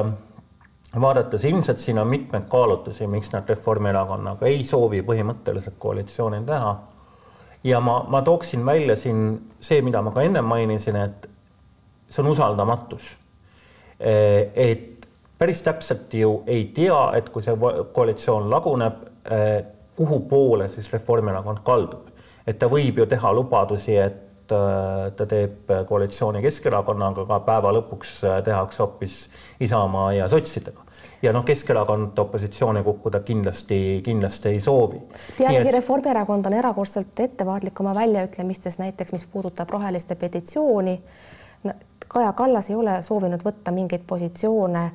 vaadates 1.01 1.45
ilmselt 1.45 1.79
siin 1.79 1.99
on 1.99 2.09
mitmeid 2.09 2.49
kaalutlusi, 2.49 3.07
miks 3.07 3.33
nad 3.33 3.49
Reformierakonnaga 3.49 4.47
ei 4.47 4.65
soovi 4.65 5.03
põhimõtteliselt 5.03 5.77
koalitsiooni 5.79 6.45
teha. 6.47 6.77
ja 7.65 7.81
ma, 7.81 8.05
ma 8.09 8.23
tooksin 8.23 8.67
välja 8.67 8.97
siin 8.97 9.41
see, 9.61 9.83
mida 9.83 10.03
ma 10.03 10.13
ka 10.13 10.23
enne 10.23 10.41
mainisin, 10.41 10.97
et 10.97 11.29
see 12.09 12.23
on 12.23 12.31
usaldamatus. 12.31 13.17
Eh, 14.01 14.53
et 14.55 14.96
päris 15.39 15.63
täpselt 15.63 16.15
ju 16.15 16.43
ei 16.47 16.65
tea, 16.75 17.01
et 17.19 17.29
kui 17.31 17.45
see 17.45 17.57
koalitsioon 17.93 18.51
laguneb, 18.51 19.03
eh, 19.31 19.65
kuhu 19.97 20.21
poole 20.29 20.69
siis 20.69 20.93
Reformierakond 20.93 21.65
kaldub, 21.65 22.09
et 22.47 22.59
ta 22.59 22.69
võib 22.73 23.03
ju 23.03 23.07
teha 23.07 23.33
lubadusi, 23.33 23.97
et 23.97 24.53
äh, 24.53 25.13
ta 25.17 25.27
teeb 25.27 25.73
koalitsiooni 25.89 26.43
Keskerakonnaga, 26.45 27.25
aga 27.27 27.41
päeva 27.47 27.73
lõpuks 27.79 28.19
äh, 28.25 28.43
tehakse 28.45 28.85
hoopis 28.85 29.21
Isamaa 29.61 30.13
ja 30.19 30.29
sotsidega 30.29 30.87
ja 31.23 31.33
noh, 31.33 31.45
Keskerakond 31.45 32.19
opositsiooni 32.19 32.83
kukkuda 32.83 33.21
kindlasti, 33.21 34.01
kindlasti 34.05 34.49
ei 34.49 34.61
soovi. 34.61 35.01
pealegi 35.39 35.69
et... 35.69 35.75
Reformierakond 35.75 36.47
on 36.47 36.53
erakordselt 36.53 37.21
ettevaatlik 37.21 37.81
oma 37.81 37.95
väljaütlemistes, 37.95 38.79
näiteks 38.79 39.13
mis 39.13 39.27
puudutab 39.33 39.71
roheliste 39.71 40.15
petitsiooni. 40.15 41.01
Kaja 42.09 42.33
Kallas 42.33 42.71
ei 42.71 42.77
ole 42.77 43.01
soovinud 43.03 43.43
võtta 43.45 43.73
mingeid 43.75 44.05
positsioone, 44.07 44.91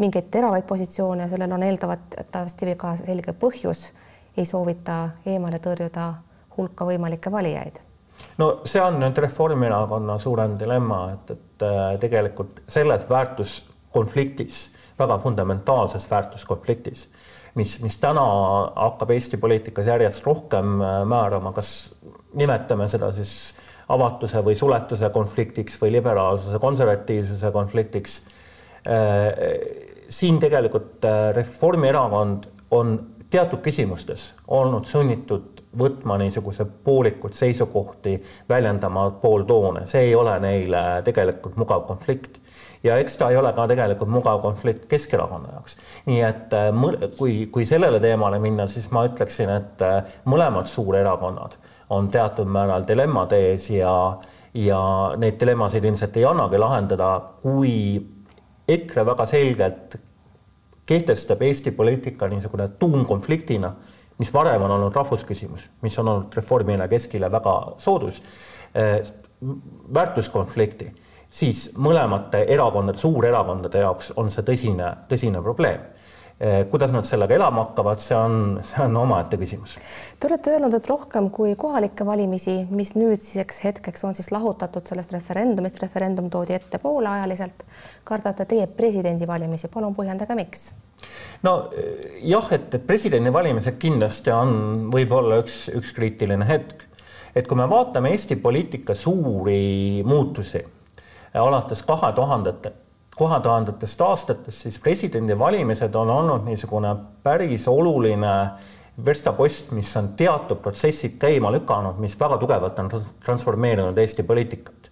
mingeid 0.00 0.30
teravaid 0.32 0.64
positsioone 0.68 1.28
sellel 1.28 1.52
on 1.52 1.62
eeldatavasti 1.66 2.74
ka 2.80 2.96
selge 3.00 3.36
põhjus 3.36 3.90
ei 4.36 4.48
soovita 4.48 5.02
eemale 5.26 5.60
tõrjuda 5.62 6.10
hulka 6.56 6.88
võimalikke 6.88 7.32
valijaid 7.32 7.80
no 8.40 8.50
see 8.68 8.82
on 8.82 9.00
nüüd 9.00 9.18
Reformierakonna 9.24 10.18
suurem 10.20 10.56
dilemma, 10.60 11.00
et, 11.14 11.34
et 11.36 11.66
äh, 11.66 11.80
tegelikult 12.02 12.62
selles 12.68 13.06
väärtuskonfliktis, 13.10 14.62
väga 14.98 15.18
fundamentaalses 15.22 16.06
väärtuskonfliktis, 16.10 17.06
mis, 17.58 17.78
mis 17.82 17.98
täna 18.02 18.24
hakkab 18.76 19.14
Eesti 19.16 19.40
poliitikas 19.40 19.88
järjest 19.90 20.26
rohkem 20.26 20.80
äh, 20.80 21.00
määrama, 21.08 21.52
kas 21.56 21.94
nimetame 22.34 22.88
seda 22.88 23.12
siis 23.16 23.54
avatuse 23.90 24.42
või 24.46 24.54
suletuse 24.54 25.10
konfliktiks 25.10 25.80
või 25.80 25.96
liberaalsuse, 25.96 26.58
konservatiivsuse 26.62 27.50
konfliktiks. 27.50 28.20
Äh, 28.88 30.06
siin 30.10 30.40
tegelikult 30.40 31.04
Reformierakond 31.36 32.46
on 32.74 32.94
teatud 33.30 33.60
küsimustes 33.62 34.32
olnud 34.48 34.88
sunnitud 34.90 35.60
võtma 35.78 36.16
niisuguse 36.18 36.64
poolikud 36.84 37.34
seisukohti, 37.36 38.16
väljendama 38.48 39.10
pooltoone, 39.22 39.84
see 39.86 40.08
ei 40.08 40.14
ole 40.18 40.34
neile 40.42 40.80
tegelikult 41.06 41.54
mugav 41.60 41.84
konflikt 41.86 42.40
ja 42.82 42.96
eks 42.98 43.16
ta 43.20 43.30
ei 43.30 43.36
ole 43.36 43.52
ka 43.54 43.66
tegelikult 43.70 44.10
mugav 44.10 44.40
konflikt 44.42 44.86
Keskerakonna 44.90 45.54
jaoks. 45.54 45.76
nii 46.06 46.20
et 46.26 46.54
äh, 46.56 46.70
kui, 47.18 47.46
kui 47.52 47.66
sellele 47.66 48.00
teemale 48.00 48.38
minna, 48.42 48.66
siis 48.66 48.90
ma 48.90 49.04
ütleksin, 49.08 49.50
et 49.60 49.82
äh, 49.86 50.14
mõlemad 50.24 50.70
suurerakonnad 50.70 51.58
on 51.90 52.08
teatud 52.10 52.50
määral 52.50 52.86
dilemmade 52.88 53.38
ees 53.50 53.70
ja, 53.70 53.94
ja 54.54 54.80
neid 55.18 55.38
dilemmasid 55.40 55.84
ilmselt 55.84 56.16
ei 56.16 56.24
annagi 56.24 56.58
lahendada, 56.58 57.12
kui 57.42 57.74
EKRE 58.70 59.04
väga 59.06 59.26
selgelt 59.26 59.96
kehtestab 60.86 61.42
Eesti 61.46 61.70
poliitika 61.70 62.28
niisugune 62.28 62.68
tuumkonfliktina, 62.78 63.72
mis 64.18 64.32
varem 64.34 64.62
on 64.66 64.74
olnud 64.74 64.96
rahvusküsimus, 64.96 65.68
mis 65.82 65.98
on 65.98 66.08
olnud 66.08 66.34
Reformile, 66.36 66.88
Keskile 66.88 67.30
väga 67.32 67.54
soodus 67.78 68.22
eh,, 68.74 68.98
väärtuskonflikti, 69.94 70.90
siis 71.30 71.70
mõlemate 71.78 72.42
erakondade, 72.48 72.98
suurerakondade 72.98 73.84
jaoks 73.84 74.12
on 74.16 74.30
see 74.34 74.44
tõsine, 74.50 74.90
tõsine 75.08 75.42
probleem 75.42 75.86
kuidas 76.70 76.92
nad 76.92 77.04
sellega 77.04 77.34
elama 77.36 77.66
hakkavad, 77.66 78.00
see 78.00 78.16
on, 78.16 78.60
see 78.64 78.80
on 78.80 78.94
omaette 78.96 79.36
küsimus. 79.36 79.74
Te 80.20 80.28
olete 80.30 80.54
öelnud, 80.54 80.72
et 80.72 80.86
rohkem 80.88 81.28
kui 81.34 81.52
kohalikke 81.60 82.06
valimisi, 82.08 82.54
mis 82.72 82.94
nüüdseks 82.96 83.60
hetkeks 83.66 84.06
on 84.08 84.16
siis 84.16 84.30
lahutatud 84.32 84.88
sellest 84.88 85.12
referendumist, 85.12 85.82
referendum 85.84 86.30
toodi 86.32 86.56
ettepooleajaliselt, 86.56 87.66
kardate 88.08 88.48
teie 88.48 88.64
presidendivalimisi, 88.66 89.68
palun 89.68 89.96
põhjendage, 89.98 90.38
miks? 90.38 90.70
no 91.44 91.54
eh, 91.76 92.20
jah, 92.28 92.48
et, 92.56 92.72
et 92.76 92.88
presidendivalimised 92.88 93.76
kindlasti 93.80 94.32
on 94.32 94.90
võib-olla 94.92 95.40
üks, 95.44 95.66
üks 95.76 95.92
kriitiline 95.96 96.48
hetk. 96.48 96.86
et 97.36 97.46
kui 97.48 97.56
me 97.56 97.68
vaatame 97.68 98.12
Eesti 98.16 98.36
poliitika 98.40 98.94
suuri 98.94 100.02
muutusi 100.04 100.64
alates 101.34 101.82
kahe 101.86 102.12
tuhandete 102.16 102.72
tuhatuhandatest 103.20 104.00
aastatest, 104.00 104.64
siis 104.64 104.78
presidendivalimised 104.80 105.94
on 105.94 106.10
olnud 106.10 106.46
niisugune 106.48 106.94
päris 107.22 107.66
oluline 107.68 108.32
verstapost, 109.04 109.74
mis 109.76 109.90
on 109.96 110.12
teatud 110.16 110.60
protsessid 110.64 111.18
käima 111.20 111.52
lükanud, 111.52 112.00
mis 112.00 112.16
väga 112.20 112.38
tugevalt 112.40 112.78
on 112.80 112.88
transformeerinud 113.24 113.98
Eesti 113.98 114.22
poliitikat. 114.22 114.90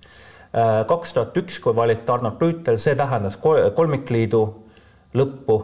kaks 0.88 1.12
tuhat 1.12 1.36
üks, 1.36 1.58
kui 1.60 1.76
valiti 1.76 2.12
Arnold 2.12 2.40
Rüütel, 2.40 2.78
see 2.80 2.96
tähendas 2.96 3.36
kolmikliidu 3.40 4.42
lõppu. 5.14 5.58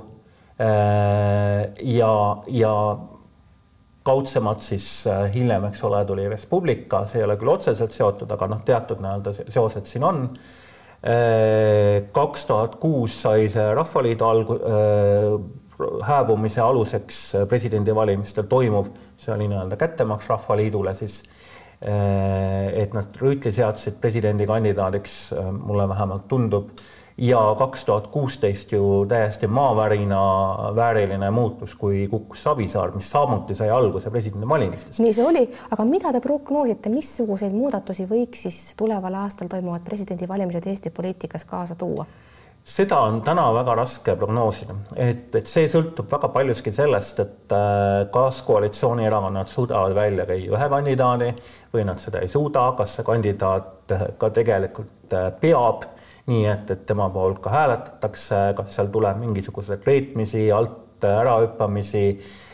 ja, 1.98 2.12
ja 2.48 2.74
kaudsemalt 4.02 4.60
siis 4.62 4.88
hiljem, 5.34 5.64
eks 5.68 5.84
ole, 5.84 6.04
tuli 6.04 6.28
Res 6.28 6.46
Publica, 6.46 7.04
see 7.06 7.20
ei 7.20 7.24
ole 7.28 7.36
küll 7.40 7.52
otseselt 7.52 7.92
seotud, 7.92 8.30
aga 8.30 8.48
noh, 8.52 8.60
teatud 8.64 9.00
nii-öelda 9.04 9.32
seosed 9.48 9.88
siin 9.88 10.04
on 10.04 10.28
kaks 11.04 12.46
tuhat 12.48 12.78
kuus 12.80 13.18
sai 13.26 13.48
see 13.52 13.64
Rahvaliidu 13.76 14.24
alg-, 14.24 14.54
äh, 14.56 15.34
hääbumise 16.02 16.60
aluseks 16.60 17.20
presidendivalimistel 17.48 18.46
toimuv, 18.48 18.90
see 19.18 19.34
oli 19.34 19.48
nii-öelda 19.50 19.76
kättemaks 19.76 20.28
Rahvaliidule 20.30 20.94
siis, 20.94 21.22
äh, 21.82 22.70
et 22.82 22.94
nad 22.94 23.16
Rüütli 23.20 23.52
seadsid 23.52 23.98
presidendikandidaadiks, 24.00 25.18
äh, 25.32 25.50
mulle 25.52 25.88
vähemalt 25.88 26.28
tundub 26.28 26.70
ja 27.18 27.54
kaks 27.58 27.84
tuhat 27.84 28.06
kuusteist 28.06 28.72
ju 28.72 29.06
täiesti 29.08 29.46
maavärina 29.46 30.18
vääriline 30.74 31.30
muutus, 31.30 31.74
kui 31.74 32.08
kukkus 32.10 32.42
Savisaar, 32.42 32.94
mis 32.94 33.10
samuti 33.10 33.54
sai 33.54 33.70
alguse 33.70 34.10
presidendivalimistes. 34.10 34.98
nii 34.98 35.12
see 35.14 35.26
oli, 35.26 35.44
aga 35.70 35.84
mida 35.84 36.12
te 36.12 36.20
prognoosite, 36.20 36.90
missuguseid 36.90 37.54
muudatusi 37.54 38.08
võiks 38.10 38.46
siis 38.48 38.74
tuleval 38.78 39.14
aastal 39.22 39.48
toimuvad 39.48 39.86
presidendivalimised 39.86 40.66
Eesti 40.66 40.90
poliitikas 40.90 41.44
kaasa 41.44 41.74
tuua? 41.78 42.06
seda 42.64 42.98
on 43.04 43.20
täna 43.22 43.44
väga 43.52 43.74
raske 43.76 44.14
prognoosida, 44.16 44.74
et, 44.96 45.34
et 45.36 45.46
see 45.46 45.68
sõltub 45.68 46.08
väga 46.10 46.30
paljuski 46.32 46.72
sellest, 46.72 47.20
et 47.20 47.52
äh, 47.52 48.06
kas 48.12 48.40
koalitsioonierakonnad 48.42 49.50
suudavad 49.52 49.94
välja 49.94 50.24
käia 50.26 50.48
ühe 50.56 50.68
kandidaadi 50.72 51.34
või 51.74 51.84
nad 51.84 52.00
seda 52.00 52.24
ei 52.24 52.32
suuda, 52.32 52.70
kas 52.78 52.96
see 52.96 53.06
kandidaat 53.06 53.92
ka 54.18 54.30
tegelikult 54.32 55.12
äh, 55.12 55.28
peab 55.40 55.84
nii 56.30 56.46
et, 56.48 56.70
et 56.70 56.86
tema 56.88 57.10
poolt 57.12 57.42
ka 57.44 57.52
hääletatakse, 57.52 58.40
kas 58.56 58.72
seal 58.76 58.88
tuleb 58.92 59.20
mingisuguseid 59.20 59.84
reetmisi, 59.86 60.46
alt 60.52 61.04
ärahüppamisi, 61.04 62.04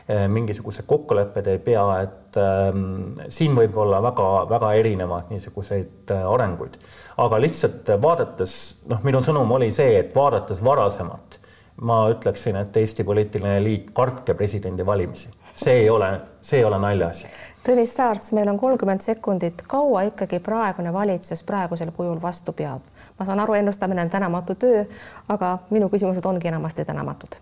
eh, 0.09 0.25
mingisugused 0.29 0.87
kokkulepped 0.91 1.47
ei 1.47 1.59
pea, 1.63 1.85
et 2.03 2.39
ähm, 2.41 3.21
siin 3.29 3.55
võib 3.57 3.77
olla 3.79 4.01
väga-väga 4.03 4.73
erinevaid 4.81 5.31
niisuguseid 5.31 6.11
äh, 6.15 6.27
arenguid. 6.35 6.79
aga 7.21 7.41
lihtsalt 7.41 7.91
vaadates, 8.03 8.57
noh, 8.89 9.03
minu 9.05 9.23
sõnum 9.23 9.51
oli 9.53 9.71
see, 9.73 9.99
et 9.99 10.15
vaadates 10.17 10.65
varasemat, 10.65 11.39
ma 11.87 12.03
ütleksin, 12.13 12.57
et 12.61 12.77
Eesti 12.77 13.05
poliitiline 13.05 13.59
eliit, 13.61 13.91
kartke 13.95 14.35
presidendivalimisi, 14.35 15.29
see 15.65 15.83
ei 15.83 15.91
ole, 15.91 16.11
see 16.43 16.59
ei 16.59 16.65
ole 16.65 16.79
naljaasi 16.79 17.27
Tõnis 17.61 17.91
Saarts, 17.93 18.31
meil 18.33 18.49
on 18.49 18.57
kolmkümmend 18.57 19.05
sekundit, 19.05 19.61
kaua 19.69 20.07
ikkagi 20.09 20.39
praegune 20.41 20.93
valitsus 20.93 21.43
praegusel 21.45 21.91
kujul 21.93 22.17
vastu 22.23 22.55
peab? 22.57 22.81
ma 23.19 23.27
saan 23.29 23.41
aru, 23.41 23.53
ennustamine 23.59 24.01
on 24.03 24.11
tänamatu 24.11 24.55
töö, 24.55 24.85
aga 25.29 25.59
minu 25.71 25.91
küsimused 25.93 26.25
ongi 26.25 26.49
enamasti 26.49 26.85
tänamatud. 26.85 27.37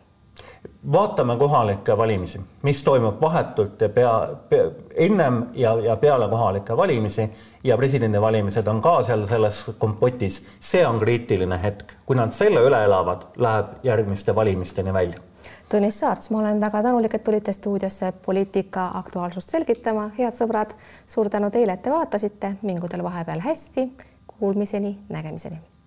vaatame 0.93 1.37
kohalikke 1.37 1.97
valimisi, 1.99 2.41
mis 2.63 2.83
toimub 2.83 3.21
vahetult 3.21 3.81
ja 3.81 3.89
pea, 3.89 4.29
pea, 4.49 4.67
ennem 5.07 5.45
ja, 5.55 5.77
ja 5.87 5.97
peale 5.97 6.29
kohalikke 6.29 6.77
valimisi 6.77 7.31
ja 7.65 7.77
presidendivalimised 7.77 8.67
on 8.67 8.81
ka 8.81 9.03
seal 9.03 9.27
selles 9.27 9.65
kompotis. 9.79 10.43
see 10.61 10.87
on 10.87 10.99
kriitiline 10.99 11.63
hetk, 11.63 11.95
kui 12.07 12.17
nad 12.17 12.35
selle 12.35 12.67
üle 12.67 12.85
elavad, 12.85 13.23
läheb 13.37 13.67
järgmiste 13.83 14.35
valimisteni 14.35 14.93
välja 14.93 15.23
Tõnis 15.69 15.99
Saarts, 16.01 16.31
ma 16.33 16.39
olen 16.41 16.61
väga 16.61 16.81
tänulik, 16.83 17.15
et 17.15 17.25
tulite 17.25 17.53
stuudiosse 17.53 18.13
poliitika 18.25 18.87
aktuaalsust 19.03 19.53
selgitama. 19.53 20.11
head 20.19 20.33
sõbrad, 20.33 20.73
suur 21.07 21.29
tänu 21.29 21.51
teile, 21.51 21.73
et 21.73 21.83
te 21.83 21.91
vaatasite, 21.91 22.55
mingu 22.63 22.89
teil 22.89 23.03
vahepeal 23.05 23.41
hästi. 23.41 23.91
Kuulmiseni, 24.39 24.99
nägemiseni 25.09 25.78